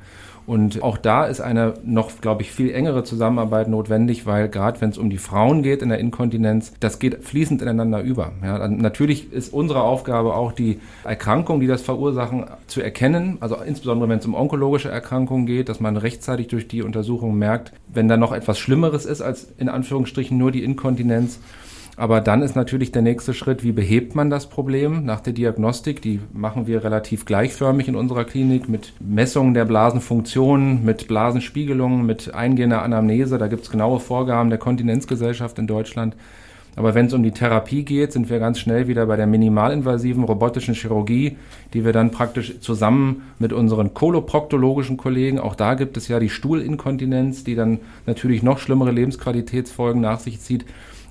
Und 0.48 0.84
auch 0.84 0.98
da 0.98 1.26
ist 1.26 1.42
eine 1.42 1.74
noch, 1.84 2.22
glaube 2.22 2.44
ich, 2.44 2.52
viel 2.52 2.72
engere 2.72 3.04
Zusammenarbeit 3.04 3.68
notwendig, 3.68 4.26
weil 4.26 4.48
gerade 4.50 4.80
wenn 4.82 4.92
es 4.92 4.98
um 4.98 5.10
die 5.10 5.18
Frauen 5.18 5.64
geht 5.64 5.82
in 5.82 5.90
der 5.90 6.00
Inkontinenz, 6.00 6.74
das 6.80 7.00
geht 7.00 7.24
fließend 7.24 7.62
ineinander 7.62 8.02
über. 8.02 8.32
Ja, 8.44 8.68
natürlich 8.68 9.32
ist 9.34 9.54
unsere 9.54 9.82
Aufgabe 9.82 10.36
auch 10.36 10.52
die 10.52 10.80
Erkrankungen, 11.04 11.62
die 11.62 11.68
das 11.68 11.82
verursachen, 11.82 12.46
zu 12.68 12.82
erkennen. 12.82 13.38
Also 13.40 13.56
insbesondere 13.56 14.10
wenn 14.10 14.20
es 14.20 14.26
um 14.26 14.36
onkologische 14.36 14.90
Erkrankungen 14.90 15.46
geht, 15.46 15.70
dass 15.70 15.80
man 15.80 15.98
rechtzeitig 15.98 16.48
durch 16.48 16.68
die 16.68 16.84
Untersuchung 16.84 17.38
merkt, 17.38 17.74
wenn 17.92 18.08
da 18.08 18.18
noch 18.18 18.32
etwas 18.32 18.60
Schlimmeres 18.60 19.06
ist 19.06 19.22
als 19.22 19.48
in 19.58 19.70
Anführungsstrichen 19.70 20.38
nur 20.38 20.52
die 20.52 20.64
Inkontinenz 20.64 21.40
aber 21.98 22.20
dann 22.20 22.42
ist 22.42 22.56
natürlich 22.56 22.92
der 22.92 23.02
nächste 23.02 23.34
Schritt, 23.34 23.64
wie 23.64 23.72
behebt 23.72 24.16
man 24.16 24.30
das 24.30 24.48
Problem 24.48 25.06
nach 25.06 25.22
der 25.22 25.32
Diagnostik? 25.32 26.02
Die 26.02 26.20
machen 26.34 26.68
wir 26.68 26.84
relativ 26.84 27.26
gleichförmig 27.26 27.88
in 27.88 27.96
unserer 27.96 28.26
Klinik 28.26 28.68
mit 28.68 28.94
Messungen 29.00 29.54
der 29.54 29.64
Blasenfunktion, 29.64 30.84
mit 30.84 31.08
Blasenspiegelungen, 31.08 32.06
mit 32.06 32.34
eingehender 32.34 32.82
Anamnese. 32.82 33.38
Da 33.38 33.48
gibt 33.48 33.64
es 33.64 33.72
genaue 33.72 34.02
Vorgaben 34.02 34.50
der 34.50 34.60
Kontinenzgesellschaft 34.60 35.58
in 35.58 35.68
Deutschland. 35.68 36.16
Aber 36.76 36.94
wenn 36.94 37.06
es 37.06 37.14
um 37.14 37.24
die 37.24 37.32
Therapie 37.32 37.84
geht, 37.84 38.12
sind 38.12 38.30
wir 38.30 38.40
ganz 38.40 38.60
schnell 38.60 38.90
wieder 38.90 39.06
bei 39.06 39.16
der 39.16 39.28
minimalinvasiven 39.28 40.26
robotischen 40.26 40.76
Chirurgie, 40.76 41.38
die 41.74 41.86
wir 41.86 41.94
dann 41.94 42.12
praktisch 42.12 42.60
zusammen 42.60 43.24
mit 43.40 43.54
unseren 43.54 43.94
koloproktologischen 43.94 44.98
Kollegen, 44.98 45.40
auch 45.40 45.56
da 45.56 45.76
gibt 45.76 45.96
es 45.96 46.10
ja 46.10 46.20
die 46.20 46.30
Stuhlinkontinenz, 46.30 47.46
die 47.46 47.56
dann 47.56 47.80
natürlich 48.06 48.44
noch 48.44 48.60
schlimmere 48.60 48.92
Lebensqualitätsfolgen 48.92 50.02
nach 50.02 50.20
sich 50.20 50.42
zieht, 50.42 50.66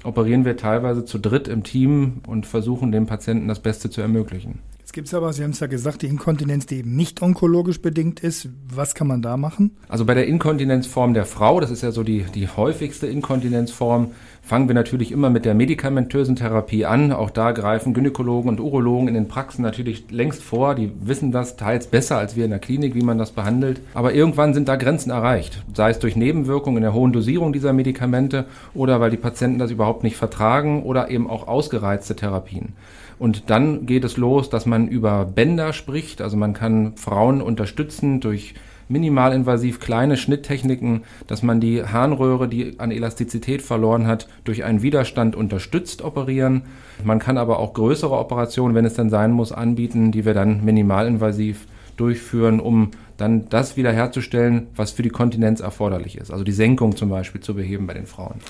operieren 0.05 0.45
wir 0.45 0.57
teilweise 0.57 1.05
zu 1.05 1.19
dritt 1.19 1.49
im 1.49 1.65
Team 1.65 2.21
und 2.27 2.47
versuchen 2.47 2.93
dem 2.93 3.07
Patienten 3.07 3.49
das 3.49 3.61
Beste 3.61 3.91
zu 3.91 4.01
ermöglichen. 4.01 4.61
Gibt 4.95 5.09
es 5.09 5.15
aber, 5.15 5.33
Sie 5.33 5.43
haben 5.43 5.51
es 5.51 5.59
ja 5.59 5.67
gesagt, 5.67 6.03
die 6.03 6.07
Inkontinenz, 6.07 6.67
die 6.67 6.77
eben 6.77 6.95
nicht 6.95 7.21
onkologisch 7.21 7.83
bedingt 7.83 8.21
ist. 8.21 8.49
Was 8.73 8.95
kann 8.95 9.09
man 9.09 9.23
da 9.23 9.37
machen? 9.37 9.73
Also 9.89 10.05
bei 10.05 10.15
der 10.15 10.29
Inkontinenzform 10.29 11.15
der 11.15 11.25
Frau, 11.25 11.59
das 11.59 11.73
ist 11.73 11.83
ja 11.83 11.91
so 11.91 12.05
die, 12.05 12.25
die 12.33 12.47
häufigste 12.47 13.09
Inkontinenzform, 13.09 14.13
fangen 14.41 14.69
wir 14.69 14.75
natürlich 14.77 15.11
immer 15.11 15.31
mit 15.31 15.47
der 15.47 15.55
medikamentösen 15.55 16.37
Therapie 16.37 16.85
an. 16.85 17.11
Auch 17.11 17.31
da 17.31 17.51
greifen 17.51 17.93
Gynäkologen 17.93 18.49
und 18.49 18.61
Urologen 18.61 19.09
in 19.09 19.15
den 19.15 19.27
Praxen 19.27 19.63
natürlich 19.63 20.13
längst 20.13 20.45
vor. 20.45 20.77
Die 20.77 20.93
wissen 21.01 21.33
das 21.33 21.57
teils 21.57 21.89
besser 21.89 22.19
als 22.19 22.37
wir 22.37 22.45
in 22.45 22.51
der 22.51 22.61
Klinik, 22.61 22.95
wie 22.95 23.03
man 23.03 23.19
das 23.19 23.33
behandelt. 23.33 23.81
Aber 23.95 24.15
irgendwann 24.15 24.55
sind 24.55 24.69
da 24.69 24.77
Grenzen 24.77 25.11
erreicht. 25.11 25.65
Sei 25.75 25.91
es 25.91 25.99
durch 25.99 26.15
Nebenwirkungen 26.15 26.77
in 26.77 26.83
der 26.85 26.95
hohen 26.95 27.13
Dosierung 27.13 27.53
dieser 27.53 27.73
Medikamente 27.73 28.45
oder 28.75 29.01
weil 29.01 29.11
die 29.11 29.17
Patienten 29.17 29.59
das 29.59 29.73
überhaupt 29.73 30.05
nicht 30.05 30.17
vertragen 30.17 30.85
oder 30.85 31.11
eben 31.11 31.29
auch 31.29 31.49
ausgereizte 31.49 32.15
Therapien. 32.15 32.75
Und 33.19 33.51
dann 33.51 33.87
geht 33.87 34.05
es 34.05 34.17
los, 34.17 34.51
dass 34.51 34.67
man 34.67 34.89
über 34.89 35.25
Bänder 35.25 35.73
spricht. 35.73 36.21
Also 36.21 36.37
man 36.37 36.53
kann 36.53 36.97
Frauen 36.97 37.41
unterstützen 37.41 38.21
durch 38.21 38.55
minimalinvasiv 38.89 39.81
kleine 39.81 40.17
Schnitttechniken, 40.17 41.05
dass 41.27 41.43
man 41.43 41.61
die 41.61 41.83
Harnröhre, 41.83 42.49
die 42.49 42.79
an 42.79 42.91
Elastizität 42.91 43.63
verloren 43.63 44.07
hat, 44.07 44.29
durch 44.45 44.65
einen 44.65 44.83
Widerstand 44.83 45.37
unterstützt 45.37 46.03
operieren. 46.03 46.63
Man 47.03 47.19
kann 47.19 47.39
aber 47.39 47.59
auch 47.59 47.75
größere 47.75 48.17
Operationen, 48.17 48.75
wenn 48.75 48.85
es 48.85 48.95
dann 48.95 49.11
sein 49.11 49.33
muss, 49.33 49.53
anbieten, 49.53 50.13
die 50.13 50.25
wir 50.25 50.35
dann 50.35 50.65
minimalinvasiv 50.65 51.67
durchführen, 51.97 52.61
um 52.61 52.91
dann 53.17 53.49
das 53.49 53.77
wiederherzustellen, 53.77 54.67
was 54.75 54.91
für 54.91 55.03
die 55.03 55.11
Kontinenz 55.11 55.61
erforderlich 55.61 56.19
ist. 56.19 56.33
Also 56.33 56.45
die 56.45 56.53
Senkung 56.53 56.97
zum 56.97 57.09
Beispiel 57.09 57.41
zu 57.41 57.55
beheben 57.55 57.87
bei 57.87 57.95
den 57.95 58.07
Frauen. 58.07 58.41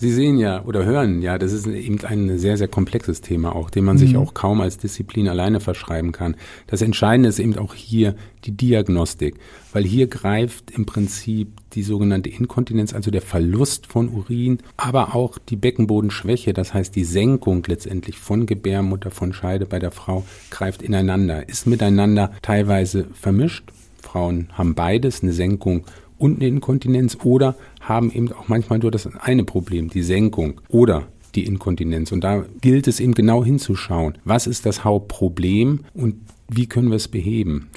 Sie 0.00 0.10
sehen 0.10 0.38
ja 0.38 0.64
oder 0.64 0.86
hören 0.86 1.20
ja, 1.20 1.36
das 1.36 1.52
ist 1.52 1.66
eben 1.66 2.02
ein 2.06 2.38
sehr, 2.38 2.56
sehr 2.56 2.68
komplexes 2.68 3.20
Thema 3.20 3.54
auch, 3.54 3.68
dem 3.68 3.84
man 3.84 3.96
mhm. 3.96 4.00
sich 4.00 4.16
auch 4.16 4.32
kaum 4.32 4.62
als 4.62 4.78
Disziplin 4.78 5.28
alleine 5.28 5.60
verschreiben 5.60 6.10
kann. 6.10 6.36
Das 6.66 6.80
Entscheidende 6.80 7.28
ist 7.28 7.38
eben 7.38 7.58
auch 7.58 7.74
hier 7.74 8.14
die 8.46 8.52
Diagnostik, 8.52 9.34
weil 9.74 9.84
hier 9.84 10.06
greift 10.06 10.70
im 10.70 10.86
Prinzip 10.86 11.48
die 11.74 11.82
sogenannte 11.82 12.30
Inkontinenz, 12.30 12.94
also 12.94 13.10
der 13.10 13.20
Verlust 13.20 13.86
von 13.88 14.08
Urin, 14.08 14.60
aber 14.78 15.14
auch 15.14 15.36
die 15.36 15.56
Beckenbodenschwäche, 15.56 16.54
das 16.54 16.72
heißt 16.72 16.96
die 16.96 17.04
Senkung 17.04 17.62
letztendlich 17.66 18.18
von 18.18 18.46
Gebärmutter, 18.46 19.10
von 19.10 19.34
Scheide 19.34 19.66
bei 19.66 19.80
der 19.80 19.90
Frau, 19.90 20.24
greift 20.48 20.80
ineinander, 20.80 21.46
ist 21.46 21.66
miteinander 21.66 22.32
teilweise 22.40 23.04
vermischt. 23.12 23.70
Frauen 24.00 24.48
haben 24.54 24.74
beides, 24.74 25.22
eine 25.22 25.34
Senkung 25.34 25.84
und 26.20 26.36
eine 26.36 26.48
Inkontinenz 26.48 27.18
oder 27.24 27.56
haben 27.90 28.10
eben 28.10 28.32
auch 28.32 28.48
manchmal 28.48 28.78
nur 28.78 28.90
das 28.90 29.06
eine 29.06 29.44
Problem, 29.44 29.90
die 29.90 30.02
Senkung 30.02 30.62
oder 30.70 31.08
die 31.34 31.44
Inkontinenz. 31.44 32.12
Und 32.12 32.24
da 32.24 32.44
gilt 32.60 32.88
es 32.88 33.00
eben 33.00 33.14
genau 33.14 33.44
hinzuschauen, 33.44 34.16
was 34.24 34.46
ist 34.46 34.64
das 34.64 34.84
Hauptproblem 34.84 35.80
und 35.92 36.14
wie 36.48 36.66
können 36.66 36.88
wir 36.88 36.96
es 36.96 37.08
beheben. 37.08 37.68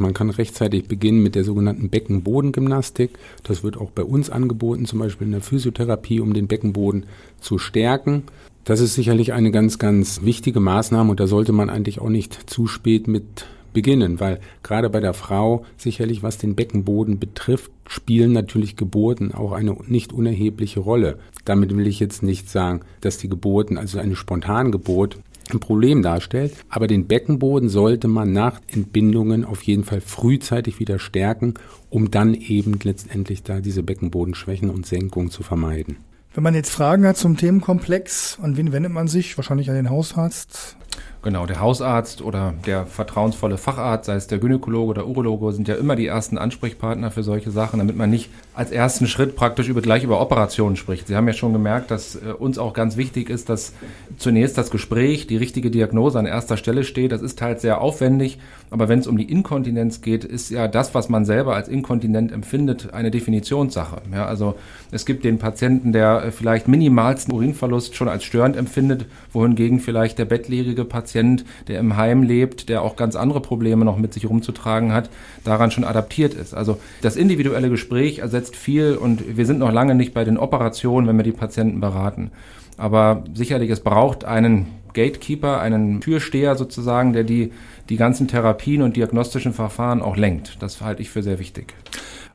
Man 0.00 0.14
kann 0.14 0.30
rechtzeitig 0.30 0.86
beginnen 0.86 1.22
mit 1.22 1.34
der 1.34 1.44
sogenannten 1.44 1.90
Beckenbodengymnastik. 1.90 3.18
Das 3.42 3.62
wird 3.62 3.76
auch 3.76 3.90
bei 3.90 4.04
uns 4.04 4.30
angeboten, 4.30 4.86
zum 4.86 5.00
Beispiel 5.00 5.26
in 5.26 5.32
der 5.32 5.40
Physiotherapie, 5.40 6.20
um 6.20 6.34
den 6.34 6.46
Beckenboden 6.46 7.06
zu 7.40 7.58
stärken. 7.58 8.22
Das 8.64 8.80
ist 8.80 8.94
sicherlich 8.94 9.32
eine 9.32 9.50
ganz, 9.50 9.78
ganz 9.78 10.22
wichtige 10.22 10.60
Maßnahme 10.60 11.10
und 11.10 11.20
da 11.20 11.26
sollte 11.26 11.52
man 11.52 11.70
eigentlich 11.70 12.00
auch 12.00 12.10
nicht 12.10 12.50
zu 12.50 12.66
spät 12.66 13.08
mit 13.08 13.46
beginnen, 13.72 14.20
weil 14.20 14.40
gerade 14.62 14.90
bei 14.90 15.00
der 15.00 15.14
Frau 15.14 15.64
sicherlich, 15.76 16.22
was 16.22 16.38
den 16.38 16.54
Beckenboden 16.54 17.18
betrifft, 17.18 17.70
spielen 17.86 18.32
natürlich 18.32 18.76
Geburten 18.76 19.32
auch 19.32 19.52
eine 19.52 19.76
nicht 19.86 20.12
unerhebliche 20.12 20.80
Rolle. 20.80 21.18
Damit 21.44 21.74
will 21.74 21.86
ich 21.86 22.00
jetzt 22.00 22.22
nicht 22.22 22.50
sagen, 22.50 22.80
dass 23.00 23.18
die 23.18 23.28
Geburten, 23.28 23.78
also 23.78 23.98
eine 23.98 24.16
Spontangeburt, 24.16 25.18
ein 25.50 25.60
Problem 25.60 26.02
darstellt, 26.02 26.52
aber 26.68 26.86
den 26.86 27.06
Beckenboden 27.06 27.68
sollte 27.68 28.08
man 28.08 28.32
nach 28.32 28.60
Entbindungen 28.66 29.44
auf 29.44 29.62
jeden 29.62 29.84
Fall 29.84 30.00
frühzeitig 30.00 30.78
wieder 30.78 30.98
stärken, 30.98 31.54
um 31.90 32.10
dann 32.10 32.34
eben 32.34 32.78
letztendlich 32.82 33.42
da 33.42 33.60
diese 33.60 33.82
Beckenbodenschwächen 33.82 34.70
und 34.70 34.86
Senkungen 34.86 35.30
zu 35.30 35.42
vermeiden. 35.42 35.96
Wenn 36.34 36.44
man 36.44 36.54
jetzt 36.54 36.70
Fragen 36.70 37.06
hat 37.06 37.16
zum 37.16 37.36
Themenkomplex, 37.36 38.38
an 38.42 38.56
wen 38.56 38.72
wendet 38.72 38.92
man 38.92 39.08
sich? 39.08 39.36
Wahrscheinlich 39.38 39.70
an 39.70 39.76
den 39.76 39.90
Hausarzt. 39.90 40.76
Genau, 41.20 41.46
der 41.46 41.60
Hausarzt 41.60 42.22
oder 42.22 42.54
der 42.64 42.86
vertrauensvolle 42.86 43.58
Facharzt, 43.58 44.06
sei 44.06 44.14
es 44.14 44.28
der 44.28 44.38
Gynäkologe 44.38 44.90
oder 44.90 45.06
Urologe, 45.06 45.52
sind 45.52 45.66
ja 45.66 45.74
immer 45.74 45.96
die 45.96 46.06
ersten 46.06 46.38
Ansprechpartner 46.38 47.10
für 47.10 47.24
solche 47.24 47.50
Sachen, 47.50 47.80
damit 47.80 47.96
man 47.96 48.08
nicht 48.08 48.30
als 48.54 48.70
ersten 48.70 49.08
Schritt 49.08 49.34
praktisch 49.34 49.68
über, 49.68 49.80
gleich 49.82 50.04
über 50.04 50.20
Operationen 50.20 50.76
spricht. 50.76 51.08
Sie 51.08 51.16
haben 51.16 51.26
ja 51.26 51.34
schon 51.34 51.52
gemerkt, 51.52 51.90
dass 51.90 52.14
äh, 52.14 52.32
uns 52.38 52.58
auch 52.58 52.72
ganz 52.72 52.96
wichtig 52.96 53.30
ist, 53.30 53.48
dass 53.48 53.72
zunächst 54.16 54.56
das 54.56 54.70
Gespräch, 54.70 55.26
die 55.26 55.36
richtige 55.36 55.72
Diagnose 55.72 56.20
an 56.20 56.26
erster 56.26 56.56
Stelle 56.56 56.84
steht. 56.84 57.10
Das 57.10 57.20
ist 57.20 57.42
halt 57.42 57.60
sehr 57.60 57.80
aufwendig, 57.80 58.38
aber 58.70 58.88
wenn 58.88 59.00
es 59.00 59.06
um 59.08 59.16
die 59.16 59.30
Inkontinenz 59.30 60.02
geht, 60.02 60.24
ist 60.24 60.50
ja 60.50 60.68
das, 60.68 60.94
was 60.94 61.08
man 61.08 61.24
selber 61.24 61.56
als 61.56 61.68
inkontinent 61.68 62.30
empfindet, 62.30 62.94
eine 62.94 63.10
Definitionssache. 63.10 64.02
Ja, 64.12 64.26
also 64.26 64.54
es 64.92 65.04
gibt 65.04 65.24
den 65.24 65.38
Patienten, 65.38 65.92
der 65.92 66.24
äh, 66.24 66.30
vielleicht 66.30 66.68
minimalsten 66.68 67.34
Urinverlust 67.34 67.96
schon 67.96 68.08
als 68.08 68.22
störend 68.22 68.56
empfindet, 68.56 69.06
wohingegen 69.32 69.80
vielleicht 69.80 70.18
der 70.18 70.26
bettlägerige 70.26 70.77
Patient 70.84 71.08
Patient, 71.08 71.44
der 71.68 71.80
im 71.80 71.96
Heim 71.96 72.22
lebt, 72.22 72.68
der 72.68 72.82
auch 72.82 72.96
ganz 72.96 73.16
andere 73.16 73.40
Probleme 73.40 73.84
noch 73.84 73.96
mit 73.96 74.12
sich 74.12 74.28
rumzutragen 74.28 74.92
hat, 74.92 75.10
daran 75.44 75.70
schon 75.70 75.84
adaptiert 75.84 76.34
ist. 76.34 76.54
Also 76.54 76.78
das 77.02 77.16
individuelle 77.16 77.70
Gespräch 77.70 78.18
ersetzt 78.18 78.56
viel 78.56 78.94
und 78.94 79.36
wir 79.36 79.46
sind 79.46 79.58
noch 79.58 79.72
lange 79.72 79.94
nicht 79.94 80.14
bei 80.14 80.24
den 80.24 80.38
Operationen, 80.38 81.06
wenn 81.06 81.16
wir 81.16 81.24
die 81.24 81.32
Patienten 81.32 81.80
beraten. 81.80 82.30
Aber 82.76 83.24
sicherlich, 83.34 83.70
es 83.70 83.80
braucht 83.80 84.24
einen 84.24 84.66
Gatekeeper, 84.94 85.60
einen 85.60 86.00
Türsteher 86.00 86.54
sozusagen, 86.56 87.12
der 87.12 87.24
die, 87.24 87.52
die 87.88 87.96
ganzen 87.96 88.28
Therapien 88.28 88.82
und 88.82 88.96
diagnostischen 88.96 89.52
Verfahren 89.52 90.02
auch 90.02 90.16
lenkt. 90.16 90.56
Das 90.60 90.80
halte 90.80 91.02
ich 91.02 91.10
für 91.10 91.22
sehr 91.22 91.38
wichtig. 91.38 91.74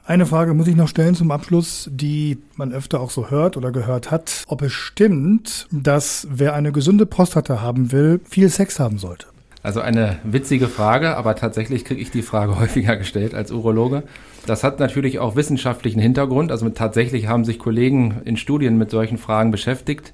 Eine 0.06 0.26
Frage 0.26 0.54
muss 0.54 0.68
ich 0.68 0.76
noch 0.76 0.90
stellen 0.90 1.16
zum 1.16 1.32
Abschluss, 1.32 1.90
die 1.90 2.38
man 2.58 2.74
öfter 2.74 3.00
auch 3.00 3.10
so 3.10 3.30
hört 3.30 3.56
oder 3.56 3.72
gehört 3.72 4.12
hat. 4.12 4.44
Ob 4.48 4.62
es 4.62 4.74
stimmt, 4.74 5.66
dass 5.72 6.28
wer 6.30 6.54
eine 6.56 6.74
gesunde 6.74 7.06
Prostata 7.06 7.62
haben 7.62 7.94
will, 7.94 8.20
viel 8.26 8.50
Sex 8.50 8.82
haben 8.82 8.98
sollte? 8.98 9.28
Also 9.62 9.80
eine 9.80 10.18
witzige 10.26 10.68
Frage, 10.68 11.16
aber 11.16 11.36
tatsächlich 11.36 11.86
kriege 11.86 12.02
ich 12.02 12.12
die 12.12 12.22
Frage 12.22 12.60
häufiger 12.60 12.98
gestellt 12.98 13.34
als 13.34 13.50
Urologe. 13.52 14.04
Das 14.46 14.66
hat 14.66 14.82
natürlich 14.82 15.20
auch 15.20 15.38
wissenschaftlichen 15.38 16.02
Hintergrund. 16.02 16.52
Also 16.52 16.68
tatsächlich 16.70 17.28
haben 17.28 17.46
sich 17.46 17.58
Kollegen 17.58 18.24
in 18.26 18.36
Studien 18.36 18.78
mit 18.78 18.92
solchen 18.92 19.18
Fragen 19.18 19.52
beschäftigt. 19.52 20.12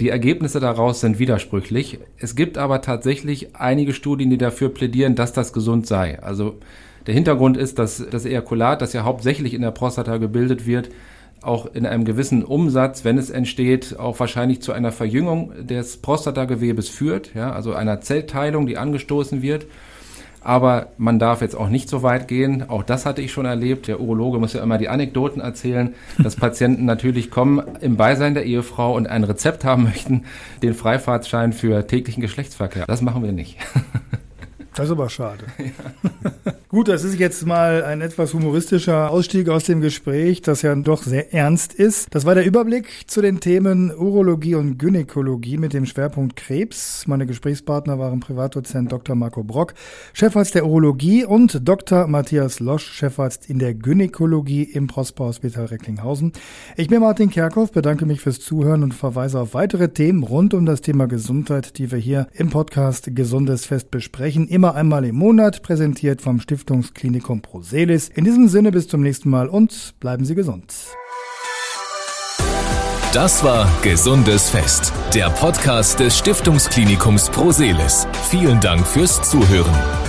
Die 0.00 0.10
Ergebnisse 0.10 0.60
daraus 0.60 1.00
sind 1.00 1.18
widersprüchlich. 1.18 1.98
Es 2.18 2.36
gibt 2.36 2.58
aber 2.58 2.82
tatsächlich 2.82 3.56
einige 3.56 3.94
Studien, 3.94 4.28
die 4.28 4.38
dafür 4.38 4.68
plädieren, 4.68 5.14
dass 5.14 5.32
das 5.32 5.54
gesund 5.54 5.86
sei. 5.86 6.22
Also 6.22 6.58
der 7.06 7.14
Hintergrund 7.14 7.56
ist, 7.56 7.78
dass 7.78 8.04
das 8.10 8.24
Ejakulat, 8.24 8.82
das 8.82 8.92
ja 8.92 9.04
hauptsächlich 9.04 9.54
in 9.54 9.62
der 9.62 9.70
Prostata 9.70 10.18
gebildet 10.18 10.66
wird, 10.66 10.90
auch 11.42 11.66
in 11.74 11.86
einem 11.86 12.04
gewissen 12.04 12.44
Umsatz, 12.44 13.04
wenn 13.04 13.18
es 13.18 13.30
entsteht, 13.30 13.98
auch 13.98 14.20
wahrscheinlich 14.20 14.60
zu 14.60 14.72
einer 14.72 14.92
Verjüngung 14.92 15.52
des 15.66 15.96
Prostatagewebes 15.96 16.88
führt, 16.88 17.34
ja, 17.34 17.52
also 17.52 17.74
einer 17.74 18.00
Zellteilung, 18.00 18.66
die 18.66 18.76
angestoßen 18.76 19.42
wird. 19.42 19.66
Aber 20.42 20.88
man 20.96 21.18
darf 21.18 21.42
jetzt 21.42 21.54
auch 21.54 21.68
nicht 21.68 21.90
so 21.90 22.02
weit 22.02 22.26
gehen. 22.26 22.70
Auch 22.70 22.82
das 22.82 23.04
hatte 23.04 23.20
ich 23.20 23.30
schon 23.30 23.44
erlebt. 23.44 23.88
Der 23.88 24.00
Urologe 24.00 24.38
muss 24.38 24.54
ja 24.54 24.62
immer 24.62 24.78
die 24.78 24.88
Anekdoten 24.88 25.42
erzählen, 25.42 25.94
dass 26.18 26.36
Patienten 26.36 26.86
natürlich 26.86 27.30
kommen 27.30 27.62
im 27.82 27.98
Beisein 27.98 28.32
der 28.32 28.44
Ehefrau 28.44 28.94
und 28.96 29.06
ein 29.06 29.24
Rezept 29.24 29.64
haben 29.64 29.84
möchten, 29.84 30.24
den 30.62 30.72
Freifahrtschein 30.72 31.52
für 31.52 31.86
täglichen 31.86 32.22
Geschlechtsverkehr. 32.22 32.86
Das 32.86 33.02
machen 33.02 33.22
wir 33.22 33.32
nicht. 33.32 33.58
Das 34.80 34.88
ist 34.88 34.92
aber 34.92 35.10
schade. 35.10 35.44
Ja. 35.58 36.42
Gut, 36.70 36.86
das 36.86 37.02
ist 37.02 37.18
jetzt 37.18 37.44
mal 37.44 37.82
ein 37.82 38.00
etwas 38.00 38.32
humoristischer 38.32 39.10
Ausstieg 39.10 39.48
aus 39.48 39.64
dem 39.64 39.80
Gespräch, 39.80 40.40
das 40.40 40.62
ja 40.62 40.72
doch 40.76 41.02
sehr 41.02 41.34
ernst 41.34 41.74
ist. 41.74 42.14
Das 42.14 42.24
war 42.26 42.36
der 42.36 42.44
Überblick 42.44 42.86
zu 43.08 43.20
den 43.20 43.40
Themen 43.40 43.92
Urologie 43.92 44.54
und 44.54 44.78
Gynäkologie 44.78 45.58
mit 45.58 45.72
dem 45.72 45.84
Schwerpunkt 45.84 46.36
Krebs. 46.36 47.08
Meine 47.08 47.26
Gesprächspartner 47.26 47.98
waren 47.98 48.20
Privatdozent 48.20 48.92
Dr. 48.92 49.16
Marco 49.16 49.42
Brock, 49.42 49.74
Chefarzt 50.12 50.54
der 50.54 50.64
Urologie 50.64 51.24
und 51.24 51.68
Dr. 51.68 52.06
Matthias 52.06 52.60
Losch, 52.60 52.86
Chefarzt 52.86 53.50
in 53.50 53.58
der 53.58 53.74
Gynäkologie 53.74 54.62
im 54.62 54.86
Prosper 54.86 55.24
Hospital 55.24 55.64
Recklinghausen. 55.64 56.32
Ich 56.76 56.86
bin 56.86 57.00
Martin 57.00 57.30
Kerkhoff, 57.30 57.72
bedanke 57.72 58.06
mich 58.06 58.20
fürs 58.20 58.38
Zuhören 58.38 58.84
und 58.84 58.94
verweise 58.94 59.40
auf 59.40 59.54
weitere 59.54 59.88
Themen 59.88 60.22
rund 60.22 60.54
um 60.54 60.66
das 60.66 60.82
Thema 60.82 61.08
Gesundheit, 61.08 61.78
die 61.78 61.90
wir 61.90 61.98
hier 61.98 62.28
im 62.32 62.50
Podcast 62.50 63.10
Gesundes 63.16 63.66
Fest 63.66 63.90
besprechen. 63.90 64.46
Immer 64.46 64.69
einmal 64.74 65.04
im 65.04 65.16
Monat, 65.16 65.62
präsentiert 65.62 66.22
vom 66.22 66.40
Stift 66.40 66.60
Stiftungsklinikum 66.60 67.40
Proselis. 67.42 68.08
In 68.08 68.24
diesem 68.24 68.48
Sinne 68.48 68.70
bis 68.70 68.86
zum 68.86 69.00
nächsten 69.02 69.30
Mal 69.30 69.48
und 69.48 69.94
bleiben 69.98 70.24
Sie 70.24 70.34
gesund. 70.34 70.72
Das 73.12 73.42
war 73.42 73.68
Gesundes 73.82 74.50
Fest, 74.50 74.92
der 75.14 75.30
Podcast 75.30 75.98
des 75.98 76.16
Stiftungsklinikums 76.16 77.28
Proselis. 77.30 78.06
Vielen 78.30 78.60
Dank 78.60 78.86
fürs 78.86 79.28
Zuhören. 79.28 79.99